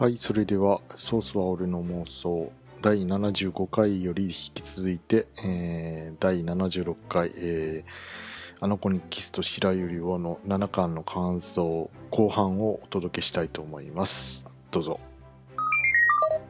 [0.00, 2.52] はい、それでは、ソースは俺の妄想、
[2.82, 14.46] 第75回より引き続いて、えー、第76回、えー、あの子にキスと白百合をの7巻の感想、後半をお届けしたいと思います。
[14.70, 15.00] どうぞ。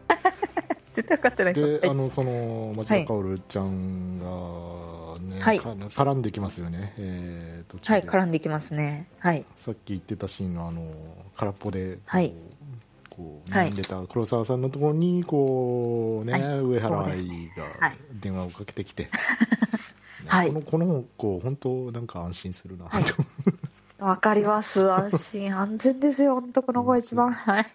[0.93, 4.27] 絶対分かってないで、はいあの、その、町田薫ちゃんが、
[5.21, 6.93] ね、はいか絡んできますよね。
[6.99, 9.09] えー、はい、で絡んできますね。
[9.21, 9.47] はい。
[9.57, 10.83] さっき言ってたシーンのあの
[11.35, 12.35] 空っぽではい
[13.19, 13.71] こうはい。
[13.71, 16.43] 悩んでた黒沢さんのところにこうね、はい。
[16.61, 17.99] 上原愛がはい。
[18.13, 19.11] 電話をかけてきて、
[20.23, 23.05] ねはいこのこの子本当なんか安心するな、はい。
[23.99, 24.89] わかります。
[24.91, 27.33] 安心安全ですよ、本当この子が一番。
[27.33, 27.73] はい。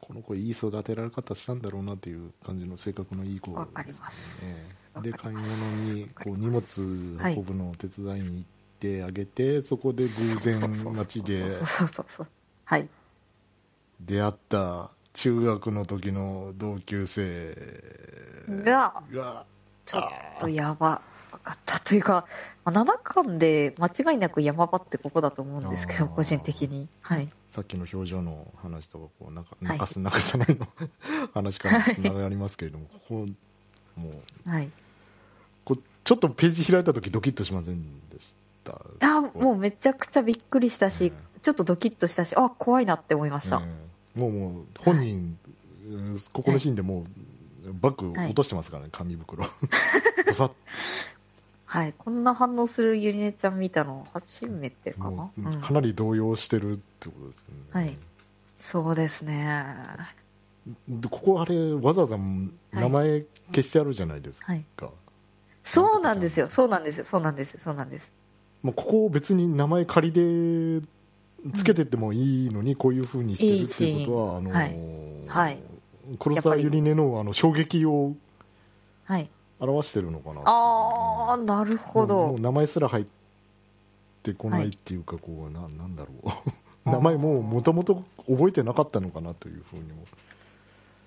[0.00, 3.52] この子いい育てられ方したんだろうなっていう感じの性格のいい子。
[3.52, 4.46] わかります。
[4.46, 5.00] ええ。
[5.00, 6.62] で買い物にこう荷物
[7.36, 8.44] 運ぶのを手伝いに行っ
[8.78, 10.60] てあげて、そこで偶然
[10.94, 11.50] 街で
[14.00, 17.56] 出会った中学の時の同級生
[18.48, 19.44] が、が
[19.86, 20.02] ちょっ
[20.40, 21.00] とやば
[21.42, 22.26] かったというか、
[22.64, 26.88] まあ、7巻で間違いなく山場ってここだと思うんですけど、個人的に。
[27.00, 27.28] はい。
[27.48, 30.66] さっきの表情の話とかこうなんかはい泣かす泣かさないの
[31.32, 33.14] 話からつながりますけれども、 ここ
[34.00, 34.10] も
[34.46, 34.70] うはい。
[35.64, 38.80] こうちょっとページ開いた時ドキッとしませんでした？
[39.00, 43.62] あ、もうめちゃくちゃびっくりしたし、ちょっとドキッとしたし、あ、怖いなって思いました。
[43.64, 43.85] ええ
[44.16, 45.38] もうもう本人、
[45.88, 47.04] うんここのシーンでも
[47.64, 50.50] うバッグ落としてますからね、紙袋ボサッ
[51.66, 51.94] はい。
[51.96, 55.10] こんな反応するゆりねちゃん見たの初めてかな？
[55.10, 55.32] も。
[55.38, 57.96] ううんかなり動揺してるってことですよね、はい
[58.58, 59.74] そうですね。
[60.88, 64.64] でここあれわざわざ名前消してあるじゃないですか、はい。
[65.62, 66.48] そうなんですよ。
[66.48, 67.04] そうなんですよ。
[67.04, 67.60] そうなんですよ。
[67.60, 68.14] そうなんです。
[68.62, 70.80] もうここを別に名前仮で
[71.54, 75.58] つけてってもいいのに、こういうふうにしてるっていうことは、あのーはい
[76.20, 78.14] 黒沢ゆりねのあの衝撃を
[79.04, 79.28] はい。
[79.58, 82.40] 表してるのかなあー、なるほどう。
[82.40, 83.06] 名前すら入っ
[84.22, 86.30] てこないっていうか、こうななんだろう
[86.90, 90.04] 名前もうもともと覚えてなかったのかなというふうにも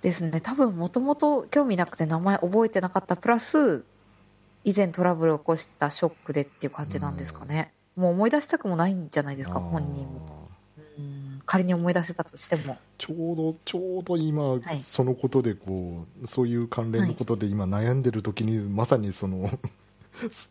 [0.01, 0.41] ですね。
[0.41, 3.15] 多分、もともと興味なくて名前覚えてなかった。
[3.15, 3.83] プラス、
[4.63, 7.73] 以前トラブルを起こしたショックでっていう感じなんですかね。
[7.99, 10.47] もう思い出したくもないんじゃないですか、本人も。
[10.97, 12.77] うん仮に思い出せたとしても。
[12.99, 19.49] ちょうどちょうど今、はいそのことでこうそういう関連のことで今悩んでる時に、まさにその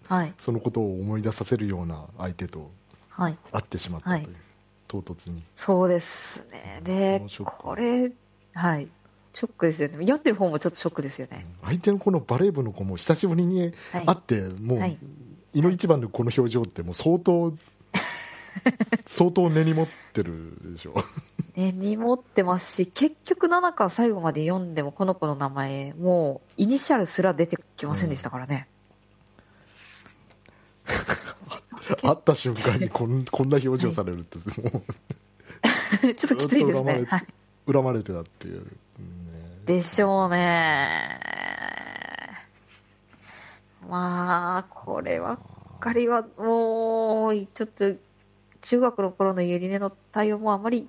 [0.08, 0.34] はい。
[0.38, 2.70] そのことを思い出させるような相手と
[3.10, 3.38] はい。
[3.52, 4.36] 会ってしまったという、はい
[4.88, 6.80] 唐突にそうですね。
[6.82, 8.10] でこれ、
[8.54, 8.88] はい。
[9.34, 9.98] ショックですよね。
[9.98, 11.46] 読んでる方もちょっとショックですよね。
[11.62, 13.72] 相手のこのバレー部の子も久しぶりにはい
[14.06, 14.86] 会って、もう、は
[15.54, 17.54] いいの一番のこの表情ってもう相当
[19.06, 20.94] 相当根に持ってるでしょ
[21.56, 28.68] 根に持ってますし、結局7巻最後まで読んでもこの子の名前、もうイニシャルすら出てきませんでしたからね。
[32.02, 34.44] 会った瞬間にこんこんな表情されるって、も
[36.00, 37.06] ちょっときついですね。
[37.66, 38.66] 恨まれてたっていう、ね、
[39.66, 41.57] でしょうね。
[43.88, 45.38] まあ、こればっ
[45.80, 47.94] かりは、もう、ちょっと、
[48.60, 50.88] 中学の頃のゆりねの対応もあまり、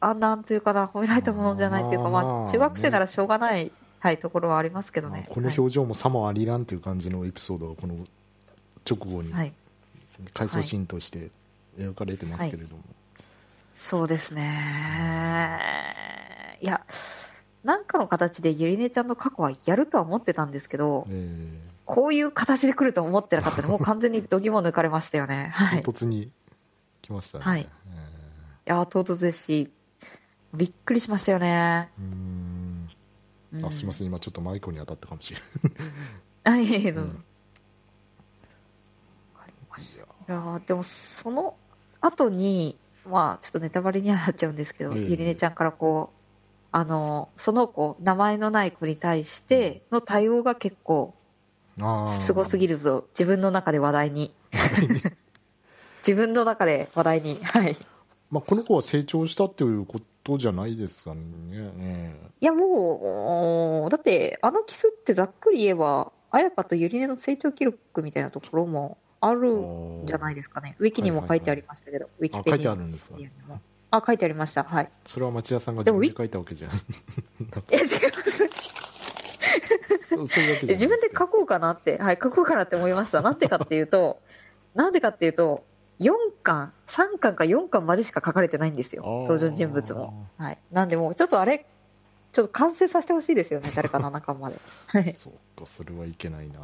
[0.00, 5.26] あなんというかな、褒められたものじゃないというか、まあまあ、中学生ならしょうがない、はい、ところはありますけどね。
[5.28, 7.94] この表情もさもありらんという感じのエピソードがこの
[8.88, 9.52] 直後にはい、はい
[10.34, 11.30] 回想シーンとして
[11.78, 12.82] 描かれてますけれども、
[13.72, 14.42] そうですね。
[16.60, 16.84] いや、
[17.62, 21.48] なんかの形でゆりねちゃんの過去はやるとは思ってたんですけど、え
[21.88, 25.50] こういう形で来ると思ってなかったので、 もう完全に度肝抜かれましたよね。
[25.54, 25.82] はい。
[25.82, 26.30] 唐突に
[27.00, 27.68] 来ましたね、はい。
[28.66, 29.72] えや、唐突ですし、
[30.52, 31.90] びっくりしましたよね。
[31.98, 32.90] ーうーん。
[33.54, 33.64] うん。
[33.66, 34.06] あすいません。
[34.06, 35.40] 今ちょっとマイクに当たったかもしれ
[36.44, 37.08] はい、 いえいえない、うん。
[37.08, 37.20] どうぞ。
[39.34, 40.04] わかりました。
[40.04, 40.66] いやー。
[40.66, 41.56] でもその
[42.02, 45.00] 後に、まあ、ちょっとネタバレにはなっちゃうんですけど、ええ。
[45.04, 46.18] ゆりねちゃんからこう、
[46.70, 51.14] あの、その子、名前のない子に対しての対応が結構
[52.06, 54.34] すごすぎると、自分の中で話題に。
[56.06, 57.38] 自分の中で話題に。
[57.42, 57.76] はい。
[58.30, 61.22] まあ、この子は成長したっていうことじゃないですかね、
[61.52, 70.76] えいや、もう、だって、あのキスってざっくり言えば、綾香とゆりねの成長記録みたいなところもあるんじゃないですかね。
[70.78, 73.16] ウィキにも書いてありましたけど、ウィえあ書いキペディアてあるんですか
[73.90, 74.64] あ、書いてありました。
[74.64, 74.90] はい。
[75.06, 76.76] それは町田さんが自分で書いたわけじゃん い
[77.70, 78.44] や、違います。
[80.62, 83.22] 自分で書こうかなって、はい、書こうかなって思いました。
[83.22, 84.20] なんでかっていうと、
[84.74, 85.64] なんでかっていうと、
[86.00, 86.12] 4
[86.42, 89.02] 巻、3巻か4巻までしか書かれてないんですよ。
[89.22, 90.26] 登場人物も。
[90.36, 90.58] はい。
[90.70, 91.66] なんでもう、ちょっとあれ、
[92.32, 94.56] ちょっと完成させてほしいですよね、 誰か7巻まで。
[94.86, 95.12] はい。
[95.14, 96.60] そうかそれはいけないな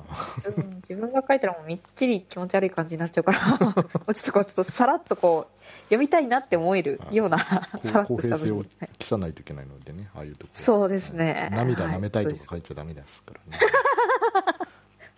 [0.57, 3.75] うん自分が書いたらもうみっちり気持ち悪い感じになっちゃうから、 も
[4.07, 7.39] うちょっとこう、ちょっとさらっとこう、読みたいなって思えるような、
[7.83, 8.53] さらっ公とした文字。
[8.53, 8.69] はい
[9.01, 13.59] 消さないといけないのでねああいうとこそうですね涙はい舐めたいとか書いちゃダメですからね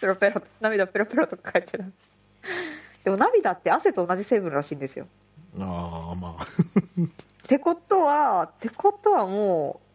[0.00, 1.92] ペロペロと、涙ペロペロとか書いちゃう。
[3.04, 5.06] でも涙って汗と同じ成分らしいんですよ。
[5.58, 9.86] ああまあってことは、ってことはもう、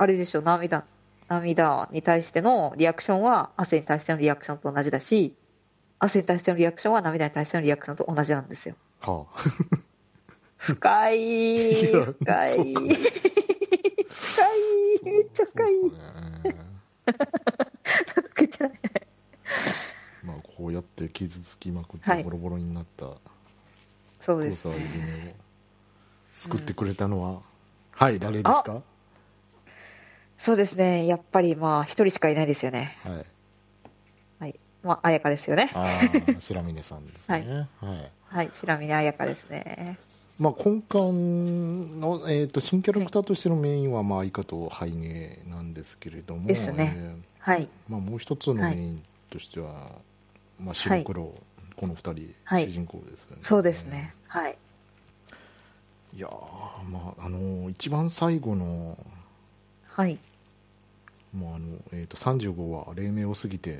[0.00, 0.86] あれでしょ、涙、
[1.28, 5.36] 涙に対してのリアクションは汗に対してのリアクションと同じだし、
[5.98, 8.76] 汗に対してのリアクションは涙に対してのリアクションと同じなんですよ。
[9.00, 9.40] はあ。
[10.56, 12.84] 深い、深い、そう深い、
[15.04, 15.72] めっちゃ深い。
[20.24, 22.18] まあこうやって傷つきまくっはい。
[22.18, 23.06] てボロボロになった
[24.20, 25.42] そうです黒沢ゆりねを
[26.34, 27.40] 救ってくれたのは、
[27.92, 28.82] はい誰ですか？
[30.40, 32.96] そうですね、やっぱりまあ、一人しかいないですよね。
[33.04, 33.26] はい
[34.40, 34.58] はい。
[34.82, 35.70] まあ、彩香ですよね。
[35.74, 35.86] ああ
[36.40, 39.98] 白峰さんですねはい、はい、白峰彩香ですね。
[40.38, 40.88] まあ、根幹
[42.00, 47.68] の、えー、と新キャラクターとしてのメインは、まあ、イカとハイネなんですけれども、ですねえーはい。
[47.86, 49.92] まあ、もう一つのメインとしては、
[50.58, 51.34] まあ、白黒、
[51.76, 53.36] この二人、はい主人公ですよね。
[53.40, 54.14] そうですね。
[54.26, 54.56] はい。
[56.16, 56.30] いやー
[56.90, 58.96] まああの一番最後の
[59.86, 60.18] はい。
[61.32, 63.78] もうあの、えー、と35話黎明を過ぎて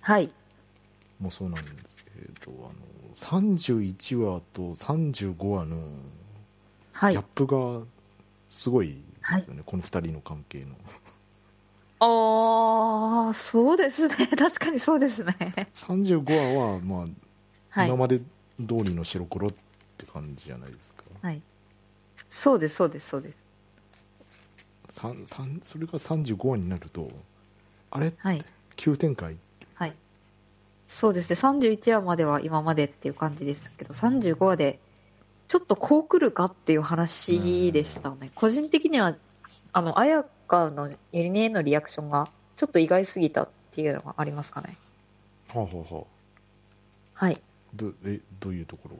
[0.00, 0.30] はい。
[1.20, 2.10] もそうなんですけ
[2.46, 2.72] どあの
[3.16, 5.76] 31話と35話の
[6.94, 7.24] はいギャッ。
[7.34, 7.84] プが
[8.50, 10.74] すごいですよね、この二人の関係の
[12.02, 14.26] ああ、そうですね。
[14.36, 15.36] 確かにそうですね。
[15.74, 17.08] 35話は、まあ
[17.68, 17.96] はい今。
[17.96, 18.24] まで通
[18.82, 19.52] りの白黒っ
[19.98, 21.42] て感じじゃないですか、はい。
[22.28, 23.44] そうです、そうです、そうです。
[24.90, 27.10] それが35話になると
[27.90, 28.12] あれ？
[28.18, 28.44] はい。
[28.76, 29.36] 急展開？
[29.74, 29.94] はい。
[30.88, 31.36] そうですね。
[31.36, 34.80] 31話までは今までっていう感じですけど、35話で、
[35.48, 38.30] ちょっとこう来るかっていう話でしたね。
[38.34, 39.16] 個人的には、
[39.72, 44.76] あの、綾香のゆりねへのリアクションが、ちょっと意外すぎたっていうのがありますかね。
[45.48, 46.04] はあ、はあはあ、
[47.26, 47.40] はい。
[47.74, 48.96] どえどういうところ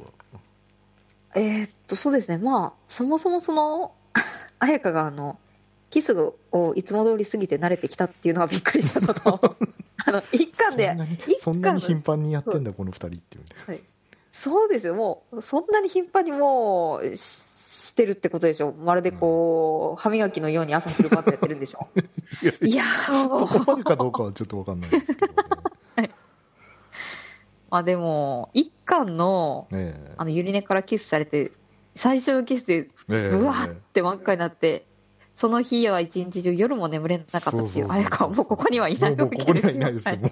[1.34, 1.40] が？
[1.40, 2.38] えーっと、そうですね。
[2.38, 3.92] まあ、そもそもその、
[4.58, 5.38] 綾香があの、
[5.90, 6.14] キス
[6.52, 9.56] をいつも通り過ぎて慣れてきたっていうのがびっくりしたのと、
[10.06, 13.44] あの、一巻でそんなに、一そんな巻のに頻繁にやってんだこの二人っていう。
[13.44, 13.80] ねはい、
[14.32, 17.50] そうですよ、もう、そんなに頻繁にもうし
[17.80, 21.88] してるってことでしょ、まるでこう、歯磨きのように朝昼晩とやってるんでしょ。
[22.42, 25.32] いやいやー、そこまでかどうかはちょっとわかんないですけど
[25.96, 26.10] ね。
[27.70, 29.68] まあでも、一巻の、
[30.16, 31.52] あの、ゆり根からキスされて、
[31.94, 33.36] 最初のキスで、ええ。
[33.36, 34.86] うわーって真っ赤になって、
[35.40, 40.28] その日は一日中夜も眠れなかったっていう、そうそうそう綾香はもうここにはいないもうもうここにはいないですよ、こ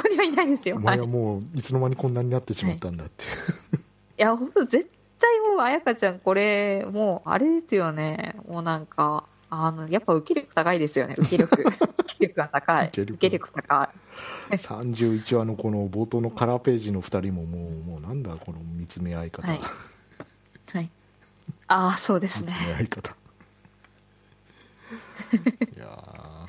[0.00, 0.78] こにはいないですよ。
[0.78, 3.24] 前はもういつの間にこんなになってしまったんだって、
[4.22, 4.88] や、ほんと絶
[5.18, 8.36] 対もう綾香ちゃんこれ、もうあれですよね。
[8.46, 11.56] もうなんか、あの、やっぱ受け力高いですよね、受け力。
[11.66, 11.74] 受
[12.20, 12.88] け力が高い。
[12.88, 13.90] 受け力受け力高
[14.52, 14.56] い。
[14.56, 19.60] 31話のこの冒頭のカラーページの2人ももうもうなんだこの見つめ合い方、はい
[20.72, 20.90] はい。
[21.66, 22.68] ああ、そうですね見つ。
[22.68, 23.16] め合い方
[25.36, 26.46] いや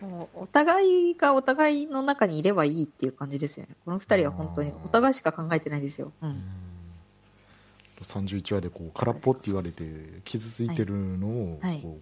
[0.00, 3.74] もうお互いがお互いの中にいればいいっていう感じですよね。
[3.84, 6.12] この二人は本当にお互いしか考えてないですよ。
[6.20, 6.42] うーん。
[8.02, 9.84] 31話でこう空っぽって言われて
[10.24, 11.98] 傷ついてるのをはいこ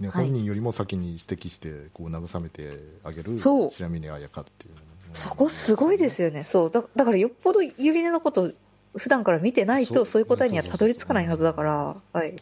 [0.00, 4.74] う、ね、はい本人よりも先に指摘してこう慰めてあげるそう白峰彩香っていう
[5.12, 6.44] そこすごいですよね。
[6.44, 6.70] そう。
[6.70, 8.52] だだからよっぽどゆりねのこと
[8.96, 12.36] 普段から見てないとそういう答えにはたどり着かないはずだから、はい。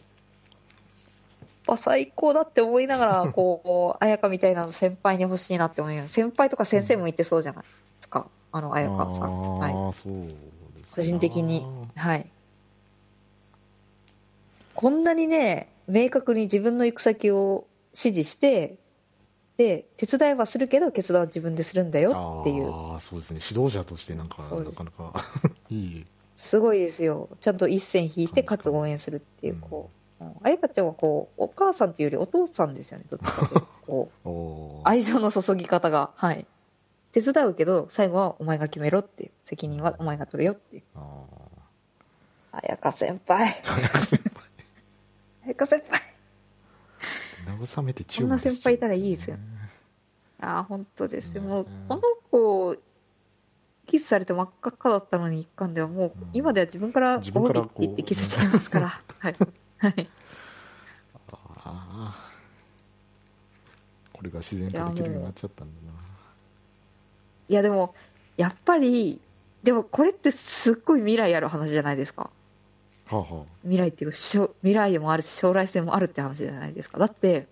[1.69, 6.13] ぱ最高だって思いながら、 こう、彩香みたいなの先輩に欲しいなって思います。
[6.13, 7.69] 先輩とか先生もいてそうじゃないで
[8.01, 8.27] すか。
[8.51, 9.59] あの、彩香さん。
[9.59, 9.73] はい。
[9.73, 11.65] 個人的に。
[11.95, 12.29] はい。
[14.73, 18.77] こんなにね、明確に自分の行く先を指示して、
[19.57, 22.71] で、手伝いはするけど、決断は自分でするんだよっていう。
[22.71, 25.25] ああそうですね指導者としてなんかなかなか
[25.69, 26.05] いい
[26.37, 27.27] すごいですよ。
[27.41, 29.93] ちゃんと一線引いて、かつ応援するっていう、こう。
[29.93, 33.67] うんあやかちゃんはこう、お母さんっていうよりお父さんですよね、どっちかというと。
[34.23, 36.11] こう、 愛情の注ぎ方が。
[36.15, 36.45] はい。
[37.11, 39.31] 手伝うけど、最後はお前が決めろっていう。
[39.43, 40.83] 責任はお前が取るよっていう。
[40.95, 41.23] あ
[42.51, 43.61] あやか先輩。
[43.65, 44.39] あやか先輩。
[45.55, 46.09] 輩
[47.57, 49.37] 慰めて注こんな先輩いたらいいですよ
[50.41, 51.43] ああ、本当ですよ。
[51.43, 52.77] もううん、この子、
[53.87, 58.87] キスされて真っ赤っかだったのに一巻ではもう、うん今では自分から自分からご褒美って言ってキスしちゃいますから。
[59.19, 59.35] はい。
[59.79, 60.07] はい。
[61.31, 62.29] ああ
[64.13, 65.73] これが自然とできるようになっちゃったんだ
[67.47, 67.95] いやでも、
[68.37, 69.19] やっぱり、
[69.63, 72.29] でもこれってすっごい未来ある話じゃないですか。
[73.09, 76.99] なはあは未来っていうか、しょ未来もあるし、将来性もあるって話じゃないですか。
[76.99, 77.47] だって、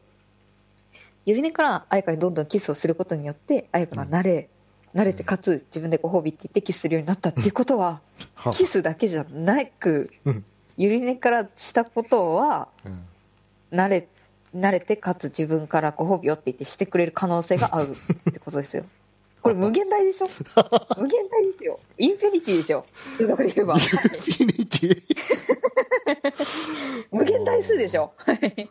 [1.25, 4.49] ゆりねから彩香にどんどんキスをすることによって、彩香が慣れ、
[4.93, 8.01] 慣れてかつ自分でご褒美って言ってキスするようになったっていうことは、
[8.35, 10.45] あはキスだけじゃなくうん、
[10.77, 12.69] ゆり根からしたことは、
[13.71, 14.07] 慣れ、
[14.55, 17.95] 慣れてかつ自分からご褒美をって言ってしてくれる可能性がある
[18.29, 18.85] ってことですよ。
[19.47, 20.29] これ無限大でしょ？
[20.97, 21.79] 無限大ですよ。
[21.97, 22.85] インフィニティでしょ？
[23.17, 23.75] 数学で言えば。
[23.75, 25.01] インフィニティ？
[27.11, 28.11] 無限大数でしょ？
[28.17, 28.69] はい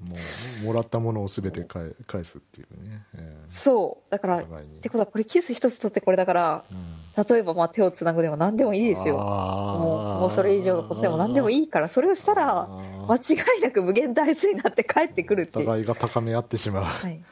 [0.00, 0.16] も
[0.62, 4.10] うもらったものをすべて返返すっていうね、えーそう。
[4.10, 4.44] だから、っ
[4.80, 9.16] てことはこれキス一つ取ってこれだから、うん例えばまあ手をつなぐでも何でもいいですよ。
[9.16, 12.68] もうもうそれ以上のことでも何でもいいから、それをしたら、
[13.08, 15.64] 間違いなく無限大数になって帰ってくるっていう。
[15.64, 17.24] お互いが高め合ってしまう、はい。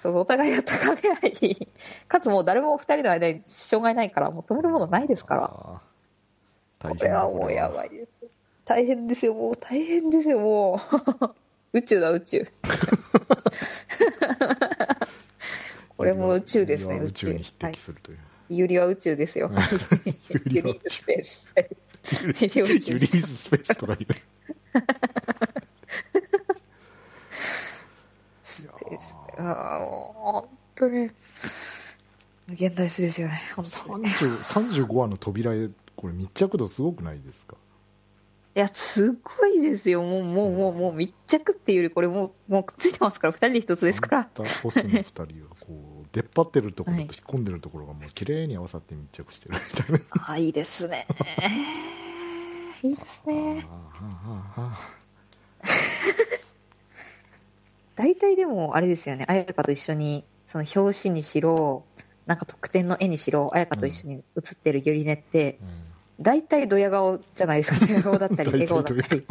[0.00, 1.68] そうそうお互いが高め合い、
[2.08, 6.90] かつもう誰も二人の間に障害ないから、もう止めるものないですから。
[6.90, 8.18] これはもうやばいです。
[8.64, 10.80] 大変ですよ、もう大変ですよ、も
[11.22, 11.34] う。
[11.78, 12.46] 宇宙だ、宇宙。
[15.98, 17.26] これも宇宙ですね、宇 宇宙。
[17.26, 17.82] 宙に匹はい敵。
[17.82, 19.50] するという、ユリは宇宙ですよ。
[20.30, 22.42] ユリは宇宙ユリスペース。
[22.42, 24.14] ユリは宇宙ユリーズスペースとか言う
[28.90, 29.14] です。
[29.40, 31.10] ああ、もう本当に。
[32.46, 34.04] 無限大数ですよね、本当に。
[34.04, 37.56] い30 35話の扉へこれ密着度すごくないですか？
[38.54, 40.02] や、すごいですよ。
[40.02, 44.28] もう、もう、もう、もう密着っていうより、これもう、もうくっついてますから、二人で一つですから。
[44.62, 45.26] ホスの2人が
[45.60, 51.06] こう出っ張ってるところとはい引っ込んでるところがもう綺麗に合わさって密着してるみたいなああ、いいですね。
[52.82, 53.64] いいですね。
[53.68, 56.39] あーあーあ
[58.00, 61.84] 大体でも、あれですよね、彩香と一緒に、その表紙にしろ、
[62.24, 66.24] なんか特典の絵にしろ、彩香と一緒に写ってるゆりねって、ーうん。
[66.24, 69.26] 大体ドヤ顔じゃないですか、ドヤ顔だったり、 笑顔だったり、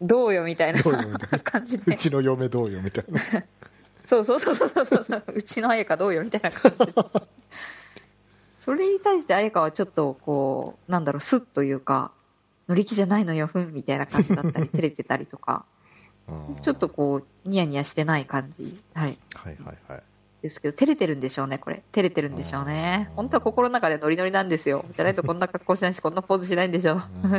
[0.00, 3.20] どうよみたいな感じうで、ちの嫁どうよみたいな。
[4.06, 6.94] そうそうそうそうそうそう、うちの彩香どうよみたいな感じで。
[8.58, 12.10] それに対して彩香はちょっと、こう、なんだろう、スッというか、
[12.68, 15.66] 乗り気じゃないのよ、ふん、みたいな感じだったり、照れてたりとか、
[16.62, 18.80] ちょっとこう、ニヤニヤしてない感じ。
[18.94, 19.16] はい。
[19.34, 20.02] はいはいはい
[20.42, 21.82] ですけど、照れてるんでしょうね、これ。
[21.92, 24.84] 照れてるんでしょうね本当は心の中でノリノリなんですよ。
[24.92, 27.02] じゃないとこんな格好しないし、こんなポーズしないんでしょう。
[27.24, 27.30] うん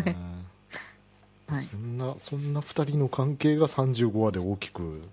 [1.53, 5.03] はいそんなそんな2人の関係が35話で大きく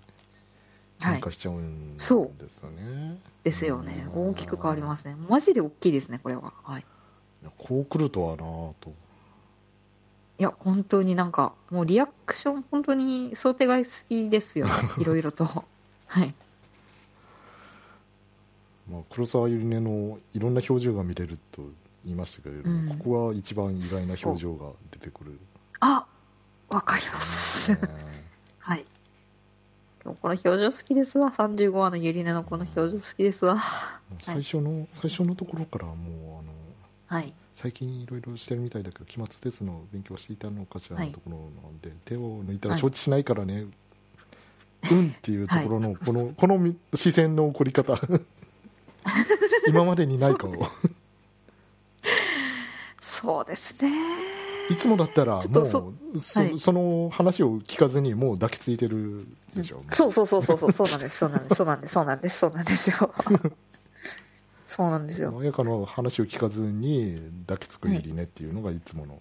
[0.99, 2.31] 変化しちゃうんですよ
[2.69, 4.07] ね、ですよね。
[4.15, 5.15] 大きく変わりすますね。
[5.29, 6.53] マジで大きいですね、これは。
[6.63, 6.85] はい。
[7.57, 8.93] こう来るとはなぁと
[10.39, 14.73] いや、本当になんか、もうリアクション、本当に想定外すぎですよね。
[14.99, 15.45] いろいろと。
[15.45, 16.33] はい。
[18.89, 21.61] まあ、黒沢ゆりねのいろんな表情が見れると
[22.03, 25.39] 言いましたけれども、うんここは一番意外な表情が出てくる、
[25.79, 26.05] あ
[26.67, 27.71] わかります。
[27.71, 27.77] ね
[28.59, 28.85] はい。
[30.03, 31.31] この表情好きですわ。
[31.31, 33.59] 35話のゆりねのこの表情好きですわ。
[34.19, 35.95] 最初の、最初のところからもう
[36.39, 36.51] あの
[37.07, 37.33] はい。
[37.53, 43.65] 最近いろいろしてるみたいだけど期末テストの勉強していたのかしらはいのところなんで、手を抜いたら承知しないからね、
[44.91, 47.99] うんっていうところの、 このこの視線の起こり方。
[49.67, 50.51] 今までにない顔。
[52.99, 53.91] そうですね。
[54.69, 56.57] いつもだったらもうそそ,、はい。
[56.57, 63.13] その話を聞かずにもう抱きついてるでしょ、そうそうそうそうそう、そうなんです、そうなんです、そうなんです、そうなんです、そうなんですよ。
[64.71, 65.33] そうなんですよ。
[65.35, 69.19] 親かの話を聞かずに抱きつくゆりねっていうのがいつもの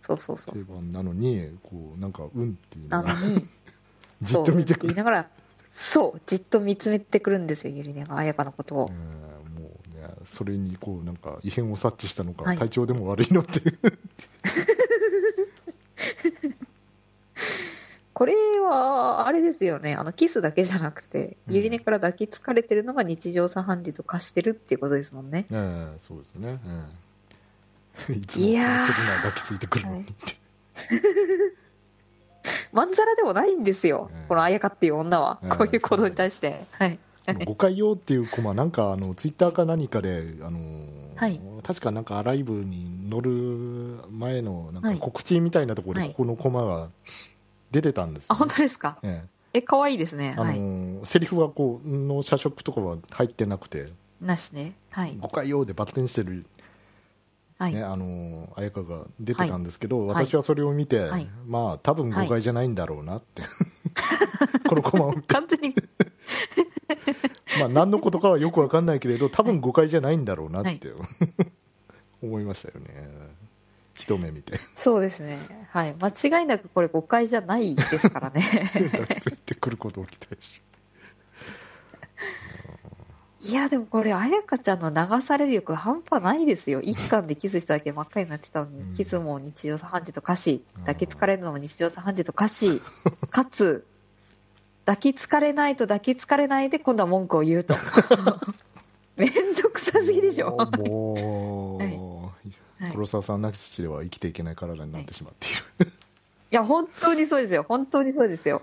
[0.00, 0.64] そうそうそう定。
[0.64, 3.46] 番なのにこうなんかうんっていうなのに、
[4.20, 5.30] じっと見てくるそう言いながら、
[5.70, 8.90] そう、じっと見つめてくるんですよ、ゆりねが、彩香のことを。
[8.90, 13.78] えーもうね、それにこうなんか異変を察知したのか、はい体調でも悪いのっていう
[18.22, 21.54] これは、あれですよね、あの、キスだけじゃなくて、うん。
[21.56, 25.46] ゆりねから抱きつかれてるのが日常茶飯事と化してるっていうことですもんね。
[25.50, 26.84] ええそうですね、え
[28.10, 28.86] え いつもいや
[29.24, 30.12] 抱きついてくるのにって、
[32.72, 34.28] まんざらでもないんですよ、うん。
[34.28, 35.48] この彩香っていう女は、うん。
[35.48, 36.64] こういう行動に対して。
[36.78, 37.00] はい。
[37.44, 40.86] 誤解用っていうコマなんかあのツイッターか何かであの、
[41.16, 41.40] はい。
[41.64, 43.30] 確かなんかアライブに乗る
[44.10, 44.94] 前のなんはい。
[44.94, 46.08] か告知みたいなところではい。
[46.10, 46.88] ここのコマが
[47.72, 48.28] 出てたんですよ。
[48.32, 48.98] あ、本当ですか？
[49.02, 49.24] え
[49.54, 50.34] え、可愛いですね。
[50.36, 50.58] えあはい。
[50.60, 53.88] のセリフはこうの社食とかは入ってなくて。
[54.20, 54.74] なしね。
[54.90, 55.16] はい。
[55.18, 56.46] 誤解用でバッテンしてる、
[57.58, 57.74] はい。
[57.74, 60.26] ねあの彩香が出てたんですけど、はい。
[60.26, 61.28] 私はそれを見て、はい。
[61.46, 63.42] まあ多分誤解じゃないんだろうなって、
[64.68, 65.74] このコマを完全に、
[67.58, 70.92] まあ、何のことかはよく分かんないけれど多分誤解じゃないんだろうなって、
[72.22, 72.88] 思いましたよね
[74.02, 75.38] 一目見てそうですね。
[75.70, 75.94] はい。
[75.94, 78.70] 間違いなくこれ誤解じゃないですからね。
[78.90, 80.60] 抱きついてくることを期待し
[83.48, 86.80] いや、でもこれ、彩香ちゃんの流される力半端ないですよ。
[86.80, 92.82] 一巻でキスしただけ真っ赤になってたのに、うんキスも日常茶飯事と歌詞うん、抱きつかれるのも日常茶飯事と歌詞、
[93.30, 93.86] かつ、
[94.84, 97.76] 抱きつかれないと抱きつかれないで今度は文句を言うと。
[99.16, 99.30] めん
[99.62, 100.56] どくさすぎでしょ。
[100.56, 101.71] もう、はい
[102.90, 105.92] 黒沢さんなき父では生きていけない体になってしまっている、
[106.50, 107.64] いや、本当にそうですよ。
[107.68, 108.62] 本当にそうですよ。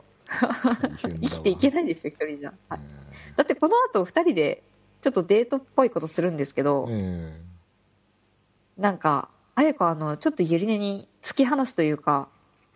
[1.04, 2.54] 生きていけないですよ、一人じゃ。
[2.70, 2.80] はい。
[2.80, 2.86] ね
[3.36, 4.64] だってこの後二人で、
[5.02, 7.42] ちょっとデートっぽいことするんですけど、え
[8.78, 12.28] なんか、彩香はあの、ちょっとゆり根に突き放すというか、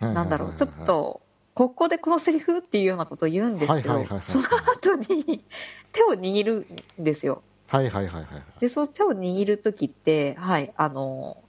[0.02, 1.22] えなんだろう、ちょっと、
[1.54, 4.22] ここでこのセリフっていうようなことを言うんですけど、はいはいはいはい。
[4.22, 5.44] その後に
[5.92, 6.68] 手を握る
[7.00, 7.44] んですよ。
[7.78, 11.44] はいはいはいはいはいで、その手を握るときって、はい、あの、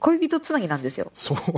[0.00, 1.10] 恋人つなぎなんですよ。
[1.14, 1.52] そうそ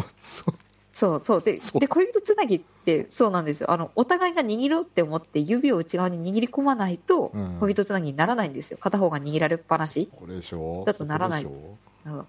[0.52, 0.54] う
[0.92, 1.42] そうそう。
[1.42, 3.71] で、そうで恋人つなぎってそうなんですよ。
[3.71, 8.78] あの、お互いが握ろうって思って指を内側に握り込まないとうん、恋人つなぎにならないんですよ。
[8.78, 10.11] 片方が握られっぱなし。
[10.14, 12.26] これでしょだとならないうん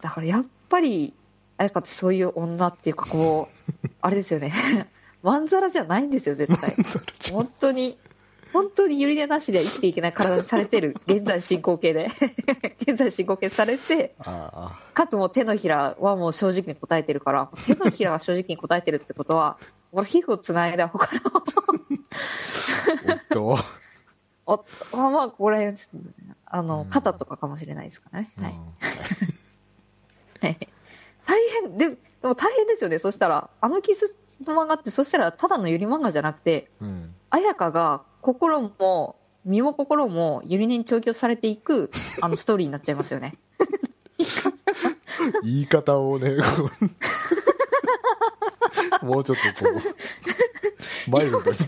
[0.00, 1.14] だからやっぱり、
[1.58, 3.48] あやかってそういう女っていうか、こ
[3.84, 4.52] う、 あれですよね。
[5.22, 6.74] まんざらじゃないんですよ、絶対。
[7.30, 7.98] 本当に、
[8.52, 12.08] 本当にゆり根なしでは生きていけない体にされてる、 現在進行形で。
[12.80, 19.58] 現在進行形されて、あかつもう手のひらはもう正直に答えてるから、手のひらは正直に答えてるってことは、
[19.92, 21.42] 俺皮膚をつないだ他の、あ
[24.46, 25.74] おっと、おまあまあ、これ、
[26.46, 28.30] あうんの、肩とかかもしれないですからね。
[28.40, 28.52] はい。
[28.52, 28.58] うん
[30.42, 30.68] はい
[31.24, 31.96] 大変、でで
[32.28, 32.98] も大変ですよね。
[32.98, 39.16] そしたら、あのキスの漫画って、そしたらただのゆり漫画じゃなくて、うん彩香が心も、
[39.46, 41.90] 身も心もゆり根に調教されていく、
[42.20, 43.38] あのストーリーになっちゃいますよね。
[45.42, 46.36] 言い方をね、
[49.02, 49.70] もうちょっとこ
[51.06, 51.52] う、マイルド。
[51.54, 51.66] し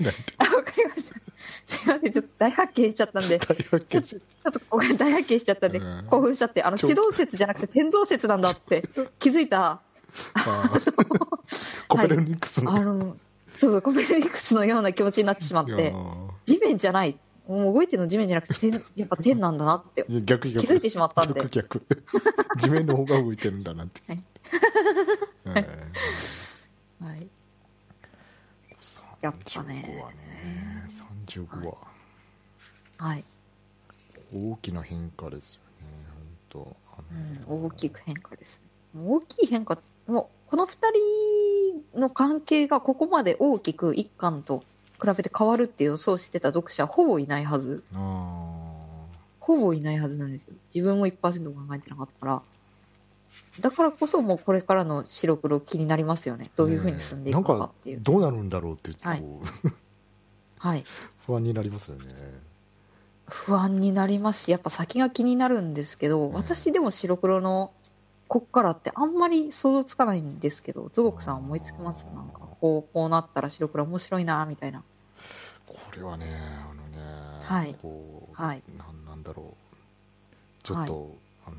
[0.00, 1.20] ないあ、わかりました。
[1.64, 2.12] すいません。
[2.12, 3.54] ちょっと大発見しちゃったんで、ちと。
[3.54, 4.18] 大発見しょ
[4.48, 4.60] っと
[4.96, 8.82] 大発見しちゃったんでうん、興奮しちゃって、あの、地動説じゃなくて天動説なんだって
[9.20, 9.80] 気づいた、
[11.86, 12.72] コペルニクスの。
[12.72, 13.16] あの、
[13.62, 15.94] そうそう、コペルニクスのような気持ちになってしまって、
[16.46, 17.16] 地面じゃない。
[17.46, 21.42] もう動いてるの地面じゃなくて天、 やっぱ天なんだなって気づいてしまったんで。
[21.42, 21.86] 逆逆。
[22.58, 24.24] 地面の方が動いてるんだなって、はい。
[25.46, 25.50] え
[27.04, 27.18] はい。
[27.20, 27.28] ー
[29.20, 29.84] やっぱね。
[29.86, 30.88] 35はね。
[31.24, 31.74] 35は。
[32.98, 33.24] はい。
[34.34, 35.60] 大きな変化ですよね
[36.50, 36.76] 本当。
[36.98, 37.02] あ
[37.48, 38.60] のうん、大きく変化です。
[38.96, 40.98] 大きい変化、もう、この二人
[41.94, 44.62] の関係がここまで大きく一巻と
[45.00, 47.82] 比べて変わるって予想してた読者はほぼいないはず。
[47.94, 48.52] あ
[49.40, 50.54] ほぼいないはずなんですよ。
[50.74, 52.42] 自分も1%考えてなかったから。
[53.60, 56.50] だからこそもうこれからの白黒気になりますよね。
[56.56, 58.00] どういう風に進んでいくのかっていう。
[58.00, 59.22] どうなるんだろうってこう、はい
[60.58, 60.84] はい。
[61.26, 62.04] 不安になりますよね
[63.26, 67.72] 不安になりますし、やっぱ先が気になるんですけど、ん私でも白黒の
[68.32, 72.08] こっからってあんまり想像つかないんですけど、ズゴクさん思いつきます？
[72.14, 74.82] なんか、こう、こうなったら白黒面白いな、みたいな。
[75.66, 79.54] これはねあのね、はいこう、はいなんなんだろう
[80.62, 81.14] ちょっと、
[81.46, 81.56] あの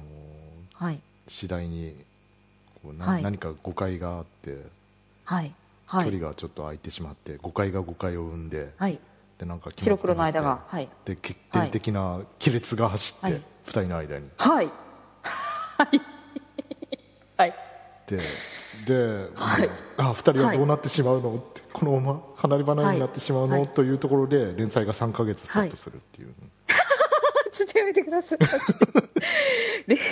[0.74, 1.00] はい。
[1.28, 1.96] 次第に
[2.82, 4.66] こうな、はい何か誤解があって
[5.26, 5.54] はい。
[5.86, 6.06] はい。
[6.06, 9.00] 距離がちょっと空いてしまって、誤解が誤解を生んではい。
[9.38, 10.64] でなんか白黒の間が。
[10.70, 10.90] はい。
[11.06, 14.66] で決定的な亀裂が走って、はい二人の間にはい。
[14.66, 14.72] は
[15.94, 16.13] い。
[17.38, 17.56] はい。
[18.08, 18.18] で
[18.86, 26.34] で、はいあ二人はどうなってしまうのってこのまま離れ離れになってしまうの、はいというところで連載が3ヶ月ストップするっていう、
[27.52, 28.40] ちょっとやめてください。
[29.88, 30.08] 連載、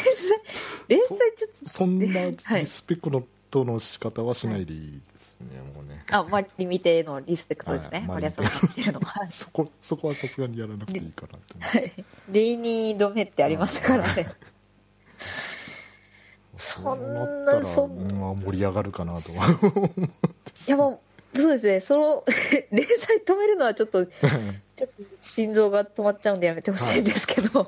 [0.87, 3.11] 連載ちょっと、そんなリはいスペク
[3.49, 7.99] トの仕方はしないでいいですね、もうねあ、マリミテへのリスペクトですね。
[7.99, 8.99] はいマリアさんが言ってるの。
[9.01, 9.31] はい。
[9.31, 14.31] そこそこはさすがにやらなくていいかなと思ってはいレイニー止めってありましたからね。
[16.57, 19.31] そんなそんうん盛り上がるかなと。
[20.67, 21.01] いやも
[21.33, 22.23] う、そうですね、その、
[22.71, 24.87] 連載止めるのはちょっと、 ちょっと
[25.21, 27.67] 心臓が止まっちゃうんでやめてほしいんですけど、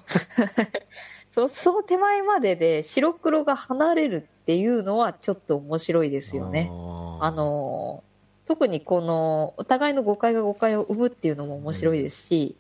[1.32, 6.70] そその手前までで白黒が離れるっていうのはちょっと面白いですよね。
[6.72, 8.04] あの、
[8.46, 12.58] 特にこの、お互いの誤解が誤解を生むっていうのも面白いですし、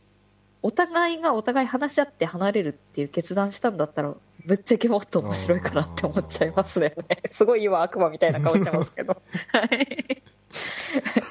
[0.63, 6.95] お互いがお互い話し合って離れるっていう決断したんだったら、ぶっちゃけもっと面白いかなって思っちゃいますね。
[7.29, 9.21] すごい今悪魔みたいな顔してますけど。
[9.51, 10.23] はい。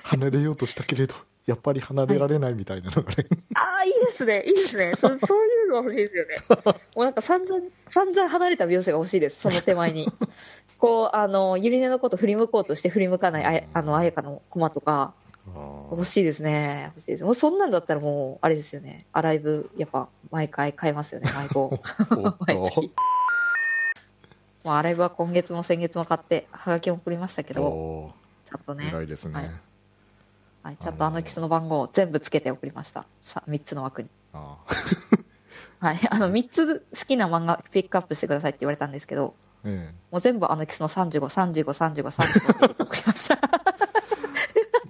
[0.03, 1.15] 離れようとしたけれど、
[1.47, 3.27] やっぱり離れられないみたいなのがね。
[3.55, 4.43] ああ、いいですね。
[4.43, 4.93] いいですね。
[4.97, 6.37] そ そういうのが欲しいですよね。
[6.95, 9.41] もうなんか散々、散々離れた描写が欲しいです。
[9.41, 10.13] その手前に。
[10.79, 15.15] こう、あの、ゆりねのこと振り向こうとして振り向かないあや、あの、あやかのコマとか、
[15.47, 16.93] 欲しいですね。
[16.95, 17.25] 欲しいです。
[17.25, 19.07] もうそんなんだったらもう、あれですよね。
[19.13, 21.81] アライブ、やっぱ、毎回買えますよね、毎号。
[22.47, 22.93] 毎と月。
[24.65, 28.13] まあ、アライブは今月も先月も買って、はがきも送りましたけど、お
[28.45, 29.35] ちゃんとね、偉いですね。
[29.35, 29.51] はい
[30.63, 33.05] はい、ちゃんとあのキスの番号を全部つけて送りました。
[33.21, 34.09] さ3つの枠に。
[34.33, 34.59] あ
[35.81, 36.01] はい。
[36.09, 43.62] あの、3つ好きな漫画ピックアップしてくださいって言われたんですけど、あええもう全部あのキスの35、35、35、35って送りました。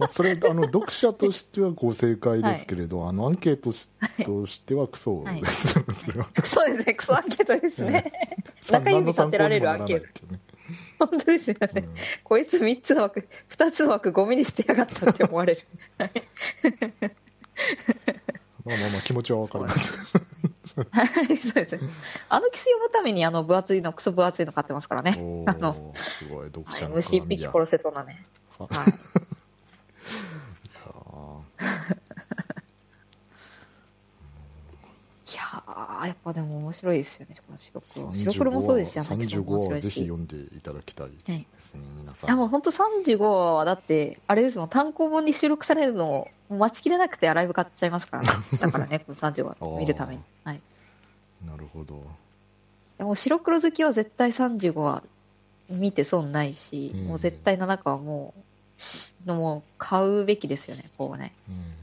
[0.02, 3.88] まあ、それあの読者としてはご正解ですけれど、あのアンケートし
[4.24, 6.28] としてはクソです、それは。
[6.34, 8.12] ですね、クソアンケートですね。
[8.70, 11.06] 中指立てられるアンケートト。
[11.06, 11.68] 本当ですよね。
[11.76, 15.60] うんこいつ3つの枠、2つの枠ゴミにしてやがったって思われる。
[15.98, 16.08] まあ
[18.64, 19.92] まあまあ気持ちはわかります。
[20.90, 21.80] はい、そうですね。
[22.28, 25.16] あのキス読むためにあの分厚いの、クソ分厚いの買ってますからね。
[25.18, 28.26] おあの、ーすごい読はい者の虫一匹殺せそうなね。
[28.58, 28.94] ははい。
[30.02, 30.04] い
[35.32, 38.12] いやー、やっぱでも面白いですよね、この白黒。
[38.12, 39.84] 白黒もそうですし、あのキス35も面白いし。
[39.84, 42.38] はぜひ読んでいただきたいではいすね、皆さいやん。
[42.38, 48.28] もう本当35話はだって、あれですもん、単行本に収録されるのを待ちきれなくてアライブ買っちゃいますからね。
[48.60, 50.22] だからね、この35話見るために。
[50.44, 50.60] はい。
[51.46, 52.04] なるほど。
[52.98, 55.02] でも白黒好きは絶対35話
[55.70, 58.40] 見て損ないし、うんもう絶対7日はもう
[58.82, 61.32] し、もう買うべきですよね、こうね。
[61.48, 61.82] うん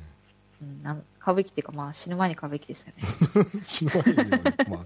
[0.61, 3.03] うん、なん買うべきっていうか、まあ死ぬ前に買うべきですよね。
[3.65, 4.85] 死ぬ前にまあ、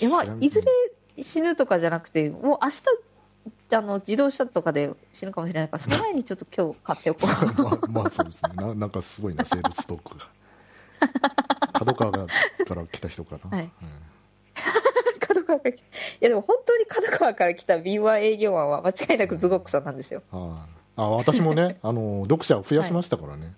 [0.00, 0.66] いや、まあいずれ
[1.22, 7.26] 死ぬとかじゃなくて、もう明日、あの、自動車とかで死ぬかもしれないから、その前にちょっと今日買っておこう。
[7.62, 8.74] まあ、まあそうですねな。
[8.74, 10.28] なんかすごいな、セールストックが。
[11.72, 12.26] 角川が
[12.66, 13.50] から来た人かな。
[13.56, 14.19] はいうん角
[15.50, 15.86] 川から来た。
[15.86, 20.22] いや、でも本当に角川から来た敏腕営業マンは間違いなくズゴックさんなんですよ。
[20.30, 20.80] はい。
[20.96, 23.54] あ私もね、 あの読者を増やしましたからね、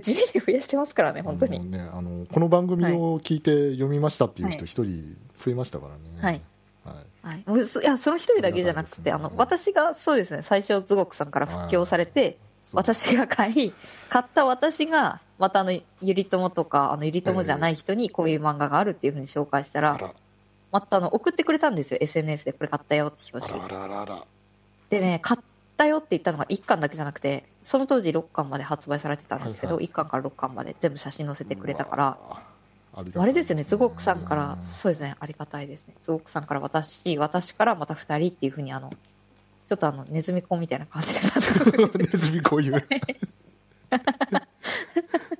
[0.00, 1.56] 地味に増やしてますからね、本当に。
[1.56, 4.66] あのねあのこの番組を聞いて読みましたっていう人、はい。
[4.66, 6.00] 一人増えましたからね。
[6.20, 6.42] はい。
[6.84, 6.96] はい。
[7.22, 13.72] はい、もうそいやその一人だけじゃなくて、あの私がそうですね、最初、ズゴックさんから布教されて、そう私が買い、
[14.08, 20.14] 買った私が、またあの、ゆりともとか、あの、ゆりともじゃない人にこういう漫画があるっていうふうに紹介したら
[20.72, 23.70] またあの、送ってくれたんですよ、SNS でこれ買ったよって表あ紙。
[23.70, 24.24] らららら。
[24.88, 25.40] でね、買っ
[25.76, 32.18] たよって言ったのが1巻だけじゃなくて、その当時6巻まで発売されてたんですけど、はい1巻から6巻まで全部写真載せてくれたから、
[32.94, 35.94] あれですよね、ズゴックさんから、うんそうですね、ありがたいですね。
[36.02, 41.28] ズゴックさんから私、私からまた2人っていうふうに、あの、ちょっとあの、ネズミ子みたいな感じで。
[41.98, 42.86] ネズミこういう。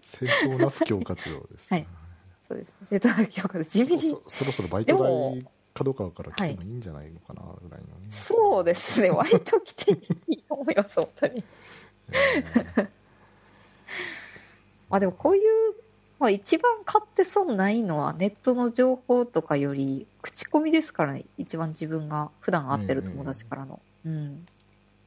[0.03, 1.87] 正当な布教活動です、はい
[2.53, 2.75] そうです。
[2.91, 4.23] 生徒の教科地味にそ。
[4.27, 9.93] そろそろバイトでも代角川から来てもいいんじゃないのかなぐらいのね、そうですね、 割と来て
[10.29, 11.43] いいと思います、本当に。
[12.13, 12.83] え
[14.91, 15.43] まあでもこういう、
[16.19, 23.81] まあ一番買って損ないのはネットの情報とかより口コミですからね、一番自分が普段会ってる友達からの。
[24.05, 24.47] うん。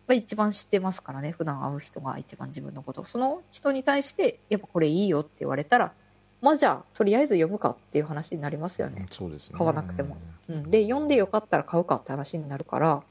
[0.07, 3.05] まあ一番知ってますからね、普段会う人が一番自分のことを。
[3.05, 5.93] その人に対して、やっぱこれいいよって言われたら、
[6.41, 9.05] まあじゃあ、とりあえず読むかっていう話になりますよね。
[9.09, 9.13] ー。
[9.13, 9.57] そうですね。
[9.57, 10.17] 買わなくても。
[10.47, 13.03] うん、で読んでよかったら買うかって話になるから、ま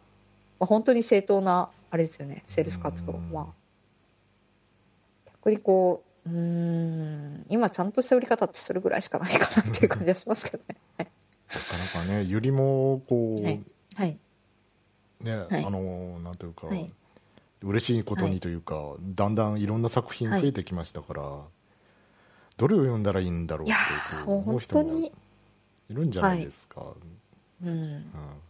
[0.61, 2.45] あ、本当に正当なあれですよね。
[2.47, 3.15] セールス活動。
[3.15, 3.31] うん。
[3.31, 3.47] まあ
[5.27, 10.77] 逆にこううーん今ちゃんとした売り方ってそれぐらいしかないかなっていう感じはしますけどね。
[10.97, 11.09] はい、
[11.49, 13.61] なかなかねゆりもこう、はい。
[13.95, 14.19] はい、
[15.21, 15.65] ね、はい。
[15.65, 16.91] あのなんというか、はい。
[17.63, 21.23] 嬉しいことにというか、だんだんいろんな作品増えてきましたから、
[22.57, 25.11] どれを読んだらいいんだろうってうーもう思う人もい
[25.91, 26.95] るんじゃないですか、
[27.63, 27.69] うん。
[27.69, 28.05] うん、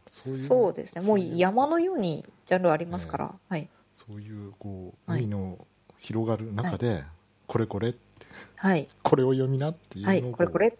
[0.06, 1.02] そうですね。
[1.02, 3.68] もうい山のようにジャンルありますから、はい。
[3.94, 5.66] そういうこうはい海の
[5.98, 7.04] 広がる中で、
[7.46, 7.94] これこれ。
[8.56, 8.88] はい。
[9.02, 10.76] これを読みなっていうはいのをこれこれ。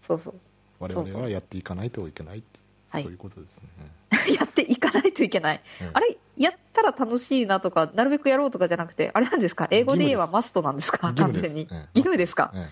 [0.00, 0.34] そうそう。
[0.80, 2.60] 我々はやっていかないといけないって
[2.94, 3.02] はい。
[3.02, 5.60] そういうことですね、 やっていかないといけない。
[5.82, 5.90] うん。
[5.92, 9.68] あれやったら楽しいなとか、なるべくやろうとかじゃなくて、あれなんですか？
[9.70, 11.08] 英語で言えばマストなんですか？
[11.08, 11.14] す。
[11.14, 11.62] 完全に。
[11.62, 11.76] ええ。
[11.94, 12.52] 義務ですか？
[12.54, 12.68] え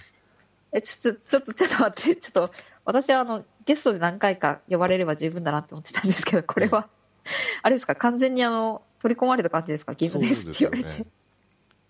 [0.78, 2.54] え、ちょっと、ちょっと、ちょっと待って、 ちょっと、
[2.84, 6.88] 私はあの、ゲストで何回か呼ばれれば十分だなって思ってたんですけど、これは、
[7.62, 7.94] あれですか？
[7.94, 9.92] 完全にあの、取り込まれた感じですか？
[9.92, 11.04] 義務ですって言われて。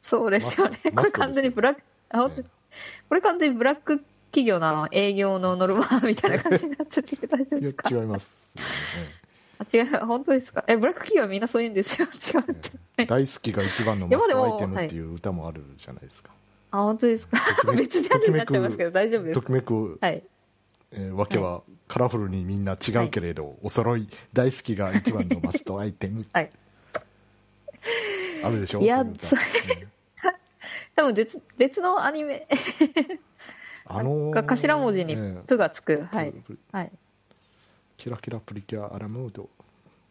[0.00, 0.78] そうですよね。
[0.96, 2.46] これ完全にブラック、あ、本当に。
[3.08, 7.90] これ完全にブラック企業のあの営業のノルマみたいな感じになっちゃってて大丈夫ですか？
[7.90, 8.56] 違います
[9.58, 10.64] あ違う、本当ですか？
[10.66, 12.08] え、ブラック企業はみんなそう言うんですよ。
[12.08, 12.68] 違うって。
[12.68, 13.06] よね。
[13.06, 16.30] 大好きが一番のマストアイテムっていう歌もあるじゃないですか。
[16.72, 17.38] あ、本当ですか？
[17.76, 19.46] 別ジャンルになっちゃいますけど、大丈夫ですとか？
[19.48, 20.22] きめく、はい。
[20.92, 26.24] えーわけはカラフルにみんな違うけれど、お揃い大好きが一番のマストアイテム。
[26.32, 26.50] はい。
[28.42, 28.80] あるでしょ？
[28.80, 29.42] いやそうう歌それ
[30.94, 32.46] 多分別、別のアニメ
[32.98, 33.18] うん
[33.98, 36.06] あのーが頭文字にえープがつく。
[36.10, 36.32] はい。
[36.32, 36.92] プはい。
[37.96, 39.48] キラキラプリキュアアラムード。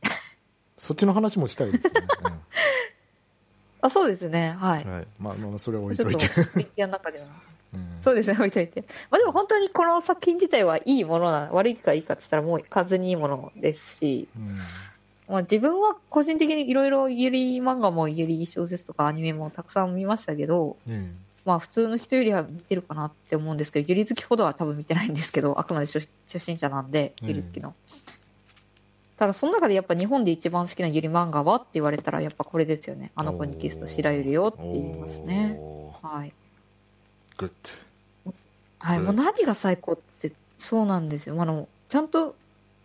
[0.78, 1.92] そっちの話もしたいですね。
[3.82, 4.56] あ、そうですね。
[4.58, 4.84] はい。
[4.84, 5.08] うんはい。
[5.20, 6.30] まあまあ、それは置いといて。
[6.30, 7.26] プリキュアの中では。
[7.74, 8.82] うんそうですね、置いといて。
[9.10, 14.58] まあでも本当にこの作品自体はいいものな、悪いかいいかって言ったらもう完全にいいものですし、うん
[15.30, 27.74] まあ自分は個人的にいろいろゆり漫画もゆり小説とかアニメもたくさん見ましたけど、うんまあ普通の人よりは見てるかなって思うんですけど、ゆり好きほどは多分見てないんですけど、 あくまで初初心者なんで、うんゆり好きの。
[29.18, 33.12] ただその中でやっぱ日本で一番好きなゆり漫画はって言われたらやっぱこれですよね。
[33.16, 35.58] あの子にキスと白ゆりよって言いますね。
[35.60, 36.30] おはい。
[36.30, 36.32] ー。
[37.38, 37.52] グッ
[38.80, 41.40] はい、うんもう何が最高ってそうなんですよ。
[41.42, 42.36] あの、ちゃんと、